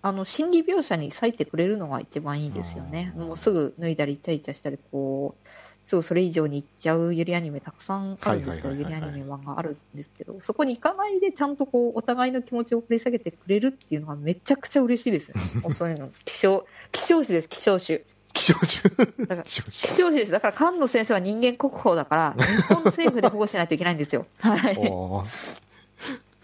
[0.02, 3.12] あの、心理描写に割いてくれるのが一番いいですよね。
[3.16, 5.45] もうすぐ脱いだりイチャイチャしたり、こう、
[5.86, 15.40] すぐそれ以上にいっちゃうゆりアニメたくさんあるんですけど、ゆりアニメ漫画あるんですけど、そこに行かないでちゃんとこう、お互いの気持ちを掘り下げてくれるっていうのがめちゃくちゃ嬉しいですね。
[15.62, 16.10] もうそういうの。
[16.24, 18.00] 希少、希少種です、希少種。
[18.32, 19.26] 気象種。
[19.26, 20.32] だから気象希少種です。
[20.32, 24.26] だから、菅野先生は人間国宝だから、日本政府で保護しないといけないんですよ。
[24.40, 24.76] はい。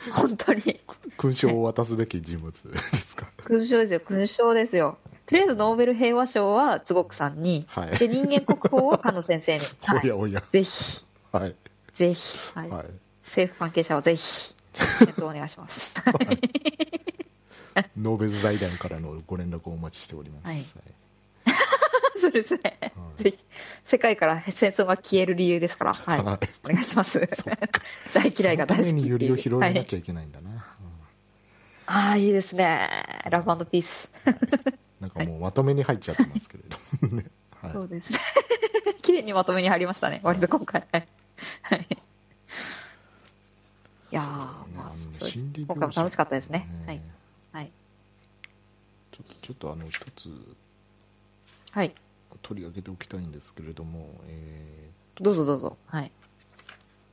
[0.11, 0.81] 本当に。
[1.19, 3.29] 勲章を渡すべき人物ですか？
[3.45, 4.99] 勲章ですよ、勲章ですよ。
[5.27, 7.99] とりあえずノーベル平和賞はつごくさんに、はい。
[7.99, 9.65] で、人間国宝は菅野先生に。
[9.83, 10.01] はい。
[10.05, 10.43] おやおや。
[10.53, 11.55] ぜひ、はい。
[11.95, 12.69] ぜひ、はい。
[12.69, 12.87] はい。
[13.23, 14.55] 政府関係者はぜひ、
[14.99, 15.95] 検討お願いします。
[17.97, 20.47] ノーベル財団からのご連絡をお待ちしております。
[20.47, 20.65] はい
[22.23, 22.79] そうですね。
[22.81, 23.45] はいぜひ、
[23.85, 26.23] 世界から戦争が消える理由ですから、はい。
[26.23, 27.21] はいお願いします。
[28.15, 30.51] 大嫌いが大好きにユリを拾わなはいきゃいけないんだな。
[30.51, 30.57] うん
[31.85, 32.89] ああ、いいですね。
[33.29, 34.11] ラブピース。
[35.01, 36.65] なんかもうまとめに入っちゃってますけれ
[37.01, 37.27] どもね。
[37.61, 38.19] はいそうですね。
[39.03, 40.87] 綺麗にまとめに入りましたね、割と今回。
[40.93, 41.09] はい。
[41.63, 41.87] はい
[44.13, 46.69] いやー、まあ、そうです今回も楽しかったですね。
[46.87, 47.01] はい。
[47.53, 47.71] はい。
[49.13, 50.29] ちょちょっとあの一つ
[51.71, 51.95] はい。
[52.43, 54.91] 取り上げておきたいんですけれども、え
[55.21, 55.77] どうぞどうぞ。
[55.87, 56.05] はい。
[56.07, 56.11] ー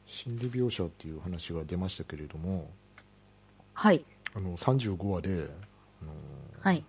[0.05, 2.69] 心理描写っていう話が出ましたけれども
[3.73, 4.03] はい。
[4.33, 5.29] あの35話で、
[6.01, 6.13] あの
[6.61, 6.83] はい。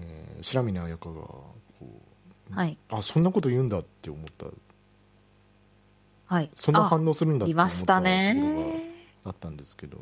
[0.00, 1.52] えー白峰彩香がこ
[2.50, 2.78] うはい。
[2.90, 4.46] あそんなこと言うんだって思った
[6.26, 6.50] はい。
[6.54, 8.94] そんなあ反応するんだって思っいましたところね。
[9.24, 9.98] があったんですけど、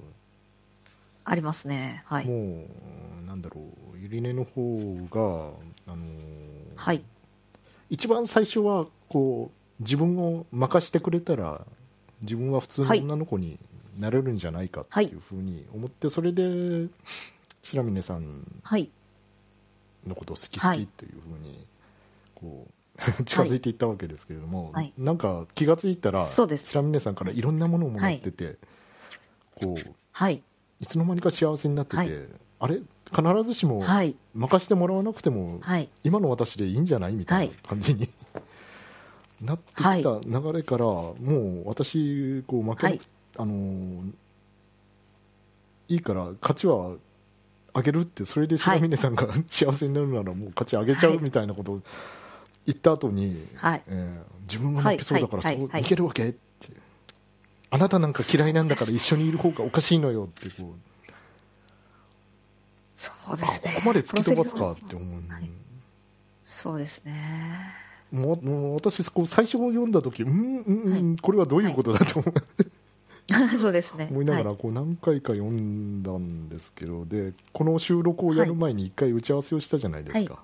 [1.28, 2.04] ありますね。
[2.06, 2.24] はい。
[2.24, 2.66] も
[3.22, 3.60] うなんだろ
[3.94, 6.08] うゆりねの方が、あのー
[6.76, 7.02] はい。
[7.90, 11.66] 一番最初はこう自分を任してくれたら
[12.22, 13.58] 自分は普通の女の子に
[13.98, 16.88] なれるんじゃないかっていうふうに思って、それで
[17.62, 18.88] 白峰さんはい。
[20.06, 21.66] のことを好きはい好きっていうふうに
[22.36, 22.68] こ
[23.18, 28.58] う 近づいていったわけですけれども、はいなんか気がついたら白峰さんからいろんなものをもらってて、
[29.56, 30.44] こうはい。
[30.80, 32.10] いつの間にか幸せになってて、はい。
[32.60, 32.80] あれ？
[33.14, 34.16] 必ずしもはい。
[34.34, 35.88] 任してもらわなくてもはい。
[36.04, 37.14] 今の私でいいんじゃない？
[37.14, 38.08] みたいな感じに、
[39.40, 41.14] なってきた流れから、も
[41.64, 43.00] う私こう負けなく、はい。
[43.38, 44.12] あのー
[45.88, 46.96] いいから勝ちは
[47.72, 51.80] あげるってそれで白峰さんが幸せになるならもう勝ちあげちゃうみたいなことを
[52.66, 53.82] 言った後に、はい。
[53.86, 56.38] えー自分が負けそうだからそういけるわけって
[57.70, 60.86] あなたなんか嫌いなんだから一緒にいる方がおかしいのよってこう
[62.96, 63.74] そうですね。
[63.76, 65.50] こまで突き飛ばすかって思う、はい
[66.48, 67.74] そうですね。
[68.12, 72.32] もうもう私こう最初を読んだ時うんうん、うんこれはどういうことだと思,、
[73.58, 74.06] そうですね。
[74.12, 80.38] 思いながらはいこう何回か読んだんですけどでこの収録をやる前に一回打ち合わせをしたじゃないですか、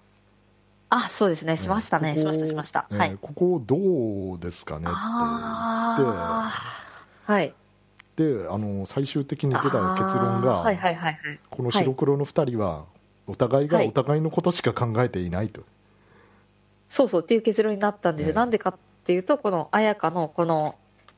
[0.90, 1.56] あ、そうですね。
[1.56, 2.16] しましたね。
[2.16, 2.87] ここしました、しました。
[2.90, 3.18] えーはい。
[3.20, 6.91] ここどうですかねってああ。
[7.24, 7.54] はい。
[8.16, 11.40] でであの最終的に出た結論が、はいはいはいはい。
[11.48, 12.85] この白黒の2人は
[13.26, 15.62] お互いがはいお互いのことしか考えていないと、
[16.88, 18.30] そうそうっていう結論になったんですよ。
[18.30, 20.76] ええなんでかっていうと、この綾香のこの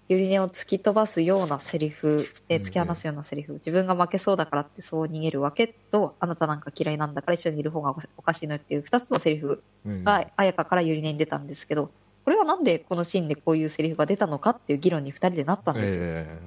[0.08, 11.90] ゆり根を突き飛ばすようなセリフ、えー突き放すようなセリフ、自分が負けそうだからってそう逃げるわけと、あなたなんか嫌いなんだから一緒にいる方がおかしいのよっていう二つのセリフうんが綾香からゆり根に出たんですけど、
[12.24, 16.00] これはなんでこのシーンでこういうセリフが出たのかっていう議論に2人でなったんですよ。
[16.04, 16.38] え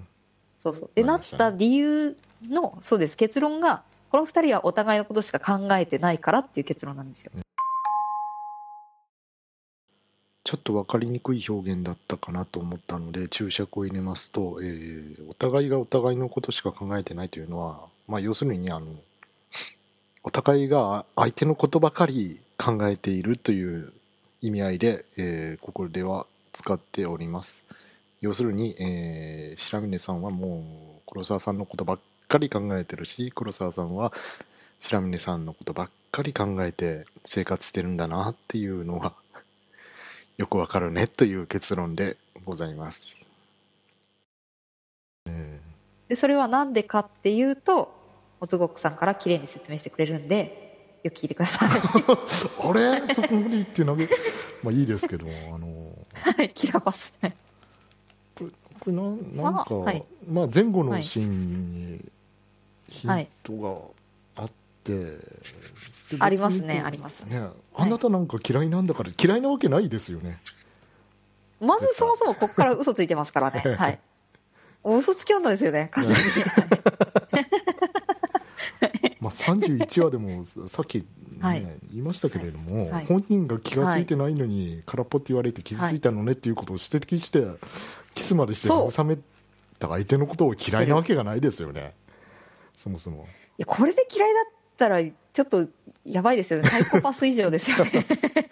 [0.60, 0.90] そうそう。
[0.96, 2.18] で、なった理由
[2.50, 7.32] の、そうです、結論が、この2人はお互いのことしか考えてないからっていう結論なんですよ。
[10.44, 18.88] ちょっと分かりにくい表現だったかなと思ったので注釈を入れますと、えーお互いがお互いのことしか考えてないというのは、まあ、要するにあの
[20.24, 23.92] お互いが相手のことばかり考えているという
[24.42, 27.66] 意味合いで、えーここでは使っております
[28.22, 30.60] 要するに、えー白峰さんはも
[31.00, 34.14] う黒沢さんのことばっかり考えてるし黒沢さんは
[34.80, 39.14] 白峰さんのことばっかり考えて生活してるんだなっていうのは
[40.38, 43.28] よくわかるねという結論でございます。
[46.08, 47.94] で、それはなんでかっていうと、
[48.40, 50.67] おつごくさんから綺麗に説明してくれるんで、
[51.04, 51.70] よく聞いてください。
[52.60, 53.14] あれ？
[53.14, 54.10] そこまで言って投げ、
[54.64, 57.36] まあいいですけど、あの、はい、切らますね。
[58.36, 62.06] これこれなんなんか、あはいまあ前後のシーンに
[62.90, 63.94] ヒはいント
[64.36, 64.50] があっ
[64.84, 65.20] て、で
[66.20, 67.42] ありますねありますね。
[67.76, 70.38] あなたなんか嫌いなんだから嫌いなわけないですよね。
[71.60, 73.62] まずそもそもここから嘘ついてますからね。
[73.76, 74.00] はい。
[74.84, 76.22] 嘘つき女ですよね、完全に。
[79.28, 81.06] まあ31話でも さっき、ね
[81.40, 81.62] はい
[81.92, 87.46] 言いましたけれども、はい本人が気がついてないのに空っぽって言われて傷ついたのねっていうことを指摘して、
[88.16, 89.18] キスまでして慰め
[89.80, 91.94] た相手のことを嫌いなわけがないですよね。
[92.78, 93.28] そもそも。
[93.58, 94.44] いや、これで嫌いだっ
[94.78, 95.68] たら、ちょっと
[96.06, 96.70] やばいですよね。
[96.70, 97.92] サイコパス以上ですよね。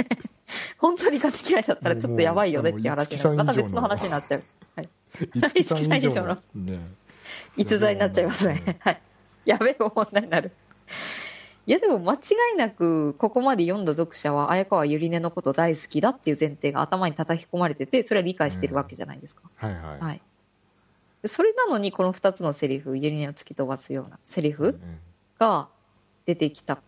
[0.78, 4.44] 本当にガチ嫌いだったらちょっとやばいよねっていう話また別の話になっちゃう。
[4.76, 4.90] はい。
[5.34, 6.80] 五木さん以上のね。
[7.58, 8.78] 逸材になっちゃいますね。
[8.82, 9.02] はい。
[9.46, 10.52] やべえ問題になる。
[11.68, 12.18] いやでも間違
[12.54, 19.42] いなくここまで読んだ読者は綾川ゆりねのこと大好きだっていう前提が頭に叩き込まれててそれは理解してるわけじゃないですか。
[19.56, 20.00] はいはい。
[20.00, 20.22] はい。
[21.24, 25.00] でそれなのにこの2つのセリフ、ゆりねを突き飛ばすようなセリフうん
[25.40, 25.68] が
[26.26, 26.80] 出てきた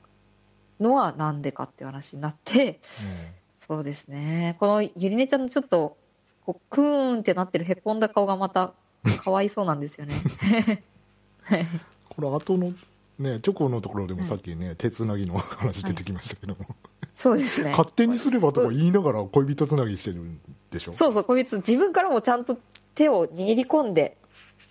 [0.79, 2.79] のはなんでかっていう話になって、
[3.57, 4.55] そうですね。
[4.59, 5.97] このゆりねちゃんのちょっと
[6.45, 8.73] こうクーンってなってるへこんだ顔がまた
[9.23, 10.13] かわいそうなんですよね。
[11.41, 11.65] はい。
[12.09, 12.71] これ後の
[13.19, 16.59] ね、チョコのところでもさっきね、手つなぎの話出てきましたけども、
[17.15, 17.71] そうですね。
[17.71, 20.39] 勝手にすればとか言いながら恋人つなぎしてるん
[20.71, 20.91] でしょ？
[20.91, 22.57] そうそう、こいつ自分からもちゃんと
[22.93, 24.17] 手を握り込んで、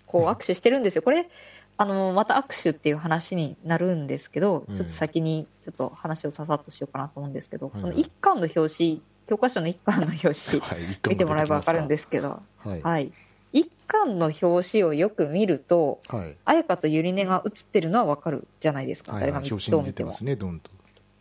[0.06, 1.02] こう握手してるんですよ。
[1.02, 1.28] これ、
[1.76, 10.78] あの、また握手っていう話になるんですけど、うんちょっと先にちょっと話をささっとしようかなと思うんですけど、はいこの一巻の表紙、教科書の一巻の表紙、はい、
[11.08, 12.82] 見てもらえばわかるんですすけど、はい。
[12.82, 13.12] はい。
[13.52, 16.36] 一巻の表紙をよく見ると、はい。
[16.44, 19.12] 彩香とゆりねが写ってるのはわかるじゃないですか。
[19.12, 20.70] はい、誰がはい、見どう見てもね、ドンと。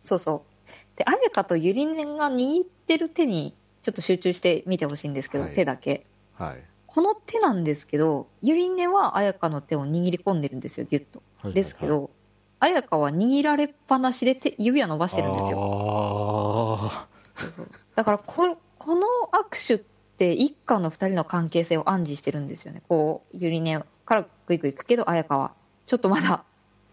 [0.02, 0.66] そうそう。
[0.96, 6.06] で、彩香とゆりねが握ってる手にちょっと集中して見てほしいんですけど、はい手だけ。
[6.34, 6.62] はい。
[6.86, 11.22] この手なんですけど、ゆりねは彩香の手を握り込んでるんですよ、ギュッと。
[11.42, 12.10] はいですけ、ど、
[12.58, 15.58] 彩香は握られっぱなしで手指輪伸ばしてるんですよ。
[15.60, 19.95] あそうそうだからこ、この握手って
[20.32, 22.82] 一家の二人の関係性を暗示してるんですよね。
[22.88, 25.52] こう、ゆりねからグイグイ行くけど、彩香は、
[25.86, 26.44] ちょっとまだ、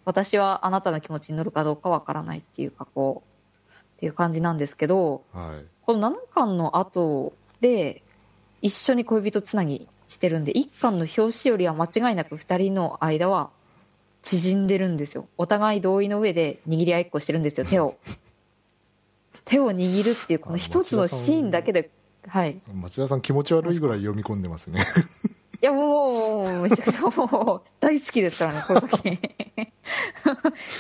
[0.05, 5.65] 私はあなたの気持ちに乗るかどうかわからないっていうか、こう、っていう感じなんですけど、あ、はい。
[5.81, 8.03] この7巻の後で、
[8.61, 13.49] 一緒に恋人つなぎしてるんで、1巻の表紙よりは間違いなく2人の間は
[14.21, 15.27] 縮んでるんですよ。
[15.37, 17.95] お互い同意の上で握り合いっこしてるんですよ、手を。
[19.45, 21.91] 手を握るっていう、この一つのシーンだけで、
[22.27, 22.61] はい。
[22.73, 24.85] 町田さん気持ち悪いぐらい読み込んでますね。
[25.61, 29.11] いや、もう、めちゃくちゃもう、大好きですからね、 この時。
[29.11, 29.17] もう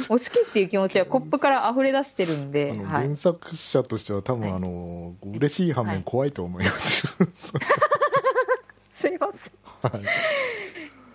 [0.09, 3.15] 好きっていう気持ちはコップから溢れ出してるんあで、原。
[3.15, 7.07] 作者としては多分、はいあの嬉しい反はい面怖いと思います。
[8.89, 9.53] すいません。
[9.81, 10.03] はい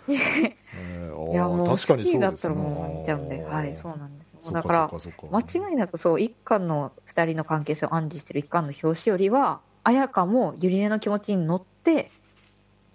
[0.74, 4.52] えーいや、もう確か好きだったらもう見ちゃうんで、はい、そうなんですよ。
[4.52, 4.90] だから、
[5.30, 12.10] 間違いなくそう、一巻の二人の関係性を暗示してる一巻の表紙よりは、綾香もゆりねの気持ちに乗って、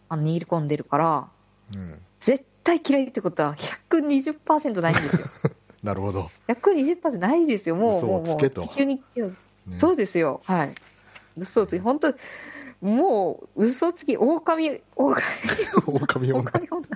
[0.10, 1.28] あの、握り込んでるから、
[1.76, 3.56] うん絶対嫌いってことは
[3.90, 5.28] 120%ないんですよ。
[5.84, 7.76] なるほど、120%ないですよ。
[7.76, 9.34] もう、嘘もう、もう、地球に、ね
[9.78, 10.42] そうですよ。
[10.46, 10.76] はい。
[11.38, 12.14] 嘘をつき、本当
[12.80, 15.22] もう、嘘つき、狼、狼、
[15.86, 16.82] 狼女狼女。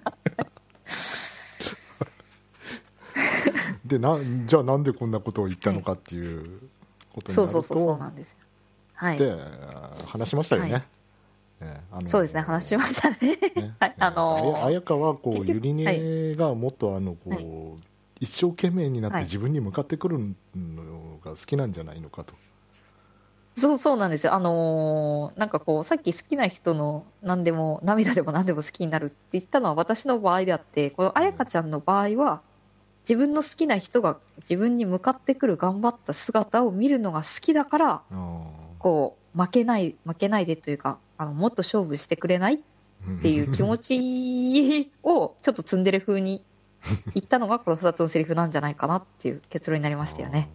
[3.86, 6.62] でなじゃあなんでこんなことを言ったのかっていう
[7.14, 8.38] ことになるとそうそうそう、そうなんですよ。
[8.98, 9.18] はい。
[9.18, 9.36] で
[10.08, 10.84] 話しましたよね、はい
[11.60, 13.18] ねあのそうですね、話しましたね。
[13.56, 17.48] ね はいあの綾香はこうゆりねがもっとあのこう、はい
[18.20, 22.34] 一生懸命になってはい自分に向かってくるのが好きなんじゃないのかと、
[23.58, 24.36] そうそうなんですよ。
[24.36, 32.42] あのーなんかこう、さっき好きな人の何でも、涙でも何でも好きになるって言ったのは私の場合であって、この彩香ちゃんの場合は、
[33.10, 38.02] 自分の好きな人が自分に向かってくる頑張った姿を見るのが好きだから、
[38.88, 42.54] こう、負けない、負けないでというか、あの、もっと勝負してくれない？
[42.56, 42.60] っ
[43.22, 46.42] ていう気持ちをちょっとツンデレ風に
[47.14, 50.50] 言ったのがこの2つのセリフなんじゃないかなっていう結論になりましたよね。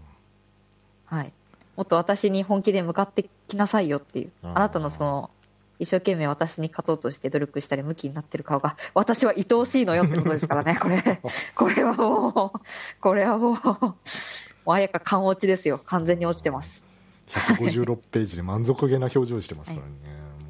[1.05, 1.33] はい。
[1.76, 4.33] もっと私に本気で向かってきなさいよっていう。
[4.43, 5.30] あなたのその、
[5.78, 11.20] 一生懸命私に勝とうとして努力したり、向きになってる顔が、私は愛おしいのよってことですからね、これ。
[11.55, 12.61] これはもう、
[13.01, 13.97] これはもう、も
[14.66, 15.80] う、あやか勘落ちですよ。
[15.85, 16.91] 完全に落ちてます。
[17.29, 19.93] 156ページで満足げな表情してますからね、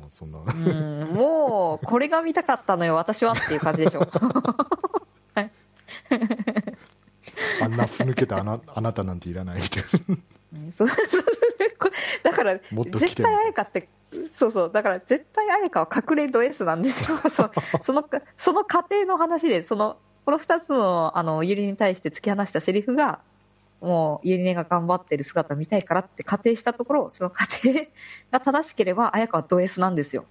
[0.01, 4.07] もうそんな、うん、もう、これが見たかったのよ、私はっていう感じでしょ。
[7.63, 11.25] あんなふぬけたあなあなたなんていらないみたいうんそうそう。
[12.23, 13.89] だから、絶対彩香って、
[14.33, 17.19] そうそう、だから絶対彩香は隠れド S なんですよ。
[17.31, 17.51] そ
[17.83, 18.05] その、
[18.37, 23.21] その過程の話で、その、この二つの、あの、ゆりに対して突き放したセリフが、
[23.83, 27.87] もう、ゆりねが頑張ってる姿を見たいからって仮定したところ、その過程
[28.31, 30.25] が正しければ、彩香はド S なんですよ。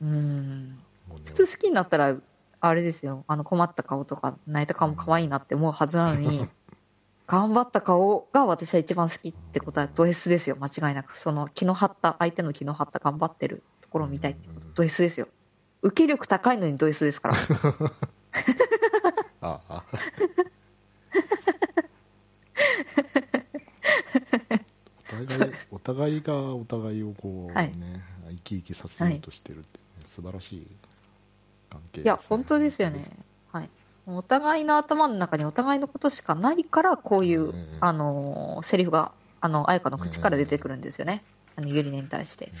[0.00, 0.78] うん。
[1.24, 2.16] 普通好きになったら、
[2.60, 6.48] あれですよ、あの困った顔とか、泣いた顔も可愛いなって思うはずなのに、
[7.26, 11.16] 頑張った顔が私は一番好きってことはド S ですよ、間違いなく。
[11.16, 15.26] その気の張った、相手の気の張った頑張ってるところを見たいってこと、ド S ですよ。
[15.82, 17.36] 受け力高いのにド S ですから。
[19.42, 19.84] ああ
[25.05, 27.72] お互いお互いがお互いをこうね、はい
[28.28, 30.66] 生き生きさせようとしてるって、ね素晴らしい
[31.70, 33.04] 関係いや、本当ですよね。
[33.52, 33.70] はい。
[34.06, 41.22] お互いの頭の中にお互いのことしかないから、こういう、うんあのーセリフが、あの、彩香の口から出てくるんですよね。
[41.56, 42.52] あの、ゆりねに対して。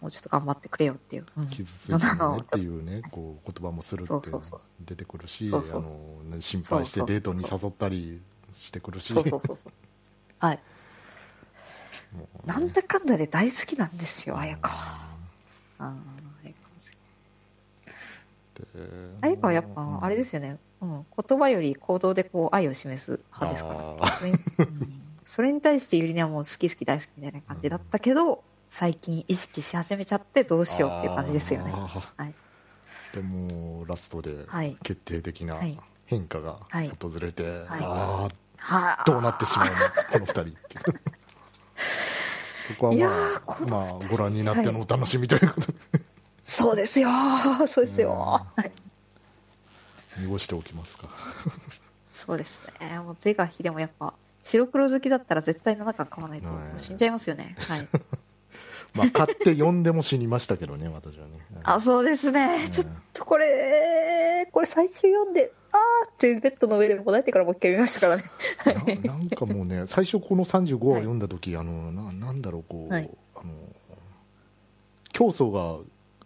[0.00, 1.26] もうちょっと頑張ってくれよっていう。
[1.36, 8.20] うん傷ついてるねっていうね こう言葉もするってそうそうそう出てくるしそうそうそあのね心配してデートに誘ったり
[8.54, 9.72] してくるしそうそうそうそう。
[10.38, 10.58] はい。
[12.44, 14.74] なんだかんだで大好きなんですよ、彩香は。
[15.78, 16.20] あー
[19.22, 20.58] 彩香はやっぱ、あれですよね。
[20.80, 21.06] うん。
[21.28, 23.96] 言葉より行動でこう、愛を示す派ですから。
[24.00, 31.70] あそれにうんそれに対してゆりねはもう好き好き大好きみたいな感じだったけど、最近意識し始めちゃってどうしようっていう感じですよね。
[31.70, 32.34] はい。
[33.14, 39.04] でもラストではい決定的なはい変化がはい訪れて、はいああはあ。
[39.06, 39.72] どうなってしまうの
[40.12, 41.00] この二人っていう
[42.70, 43.06] そこはま
[43.46, 45.74] あ、まあ、ご覧になってのお楽しみということで、
[46.42, 48.72] そうですよー そうですよーはい。
[50.20, 51.08] 濁しておきますか
[52.12, 52.98] そうですね。
[52.98, 57.56] もう是が非でもやっぱ、白黒好きだったら絶対7巻買わないと死んじゃいますよね。
[57.58, 57.88] はい。
[58.94, 62.66] まあ買って読んでも死にましたけどね私はねあ、そうですね。
[62.66, 69.00] んちょっとこれ、これ最終読んで、あーってベッドの上でも泣いてからもう一回見ましたからね。
[69.04, 73.52] ななんかもうね、 最初この35話を読んだ時、あのななんだろう、こう、はいあの
[75.12, 75.78] 教祖が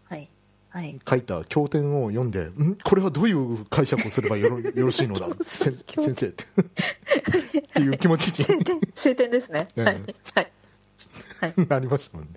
[0.08, 0.28] はい。
[0.68, 1.00] はい。
[1.08, 2.76] 書いた経典を読んで、ん？
[2.82, 6.32] これはどういう解釈をすればよろ よろしいのだ、先生ってっ
[7.74, 8.44] ていう気持ちに
[8.94, 9.68] 晴天、ですね。
[9.76, 10.02] ええはい。
[10.34, 10.52] はい。
[11.40, 11.54] はい。
[11.68, 12.32] なりましたもんね。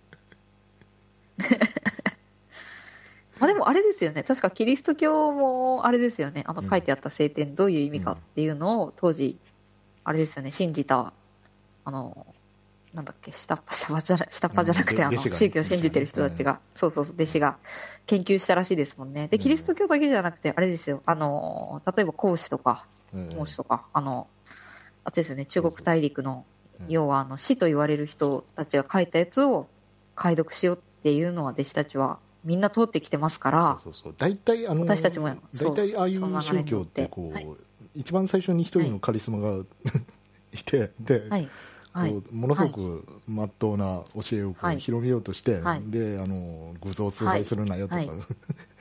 [3.40, 4.24] まあでもあれですよね。
[4.24, 6.44] 確かキリスト教もあれですよね。
[6.46, 6.70] あのうん。
[6.70, 9.38] 書いてあった聖典どういう意味かっていうのを当時、
[10.04, 11.14] あれですよね、信じた、
[11.86, 12.28] あの、
[12.94, 17.58] なんだっけ、下っ端下っ端じゃな下っ端じゃなくて、あの、宗教を信じてる人たちが、そうそうそう、弟子が
[18.06, 19.28] 研究したらしいですもんね。
[19.28, 23.30] で、キリスト教だけじゃなくて、あれですよ、あの、例えば孔子とか、うん。
[23.36, 24.28] 孔子とか、あの、
[25.04, 26.46] あですよね、中国大陸の、
[26.80, 26.86] うん。
[26.90, 29.68] 要はあの死と言われる人たちが書いたやつを
[30.16, 37.48] 解読しようっていうのは弟子たちはみんな通ってきてますから、そうそう大体あの私たちも大体ああいう宗教ってこう、はい。
[37.96, 39.64] 一番最初に一人のカリスマが、い。
[40.66, 41.50] てで、はい、
[42.32, 45.82] ものすごくまっとうな教えを広めようとして、はい。
[45.88, 48.10] であの偶像崇拝するなよとか、はい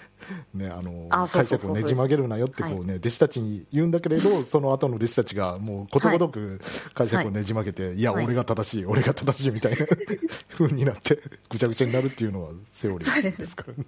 [0.55, 6.61] ね、あの解釈をねじ曲げるなよってこう、ね弟子たちに言うんだけれど、その後の弟子たちがもうことごとく
[6.95, 9.79] 解釈をねじ曲げて、い、や、はい俺が正しい、俺が正しいみたいな
[10.59, 11.21] 風になって、
[11.51, 13.85] ぐちゃぐちゃになるっていうのはセオリーですからね。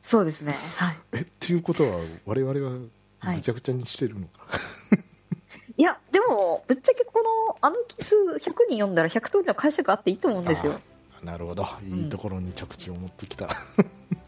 [0.00, 0.42] そうです。
[0.42, 0.98] ね、はい。
[1.12, 2.78] えっていうことは、我々は
[3.20, 3.36] はい。
[3.36, 4.58] ぐちゃぐちゃにしてるのか？
[5.76, 10.80] いや、でも、ぶっちゃけこの、あのキス100人読んだら100通りの解釈あっていいと思うんですよ。
[11.24, 13.48] あなるほど、いいところに着地を持ってきた。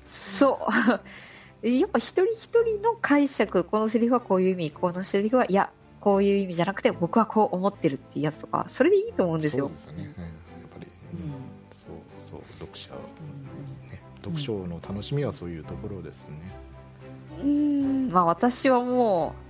[0.05, 0.67] そ
[1.63, 1.67] う。
[1.69, 5.71] やっぱ一人一人の解釈、このセリフはこういう意味、このセリフは、いや、
[6.01, 9.67] こういう意味じゃなくて、僕はこう思ってるっていうやつとか、それでいいと思うんですよ。
[9.67, 10.33] そうですよね、うん、やっ
[10.71, 11.21] ぱり、うん。
[11.21, 11.33] うん
[11.73, 11.91] そう
[12.31, 12.41] そう。
[12.61, 13.91] 読者、うん。
[13.91, 16.53] ね、読書の楽しみはそういうところですよね、
[17.39, 17.47] うー
[18.09, 19.46] ん、まあ私はもう、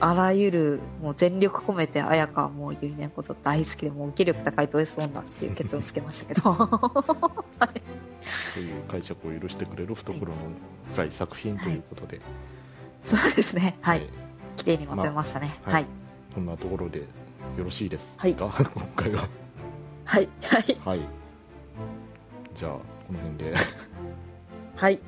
[0.00, 6.52] あらゆる、もう全力込めて、綾香はもうゆりねのこと大好きで、もう受け力高いド S 女っていう結論つけましたけど。
[6.54, 7.82] はい
[8.22, 10.34] そういう解釈を許してくれる懐の
[10.92, 12.20] 深い作品ということで、
[13.04, 13.78] そうですね。
[13.80, 14.08] はいえ。
[14.56, 15.58] 綺麗にまとめましたね。
[15.64, 15.92] まあはいはい。
[16.34, 17.06] こんなところでよ
[17.64, 18.50] ろしいですか、はい今
[18.96, 19.28] 回は。
[20.04, 20.28] はい。
[20.42, 20.80] はい。
[20.84, 21.00] はい。
[22.54, 23.54] じゃあ、この辺で
[24.76, 25.00] はい。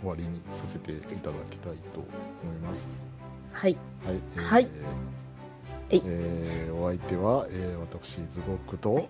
[0.00, 3.13] 終わりにさせていただきたいと思います。
[3.54, 3.76] はい。
[4.04, 4.16] はい。
[4.36, 4.68] えーはい
[5.90, 9.08] はいえーお相手は、えー私、ズゴックと、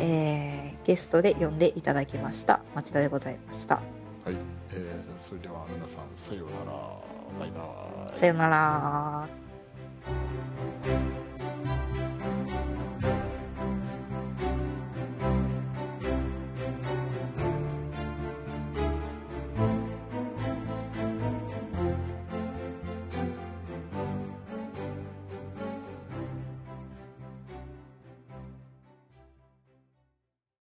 [0.00, 2.60] えー、ゲストで呼んでいただきました。
[2.74, 3.76] 町田でございました。
[3.76, 3.82] は
[4.32, 4.36] い。
[4.72, 6.80] えーそれでは皆さん、さようなら。
[7.38, 8.18] バイバイ。
[8.18, 9.28] さよなら。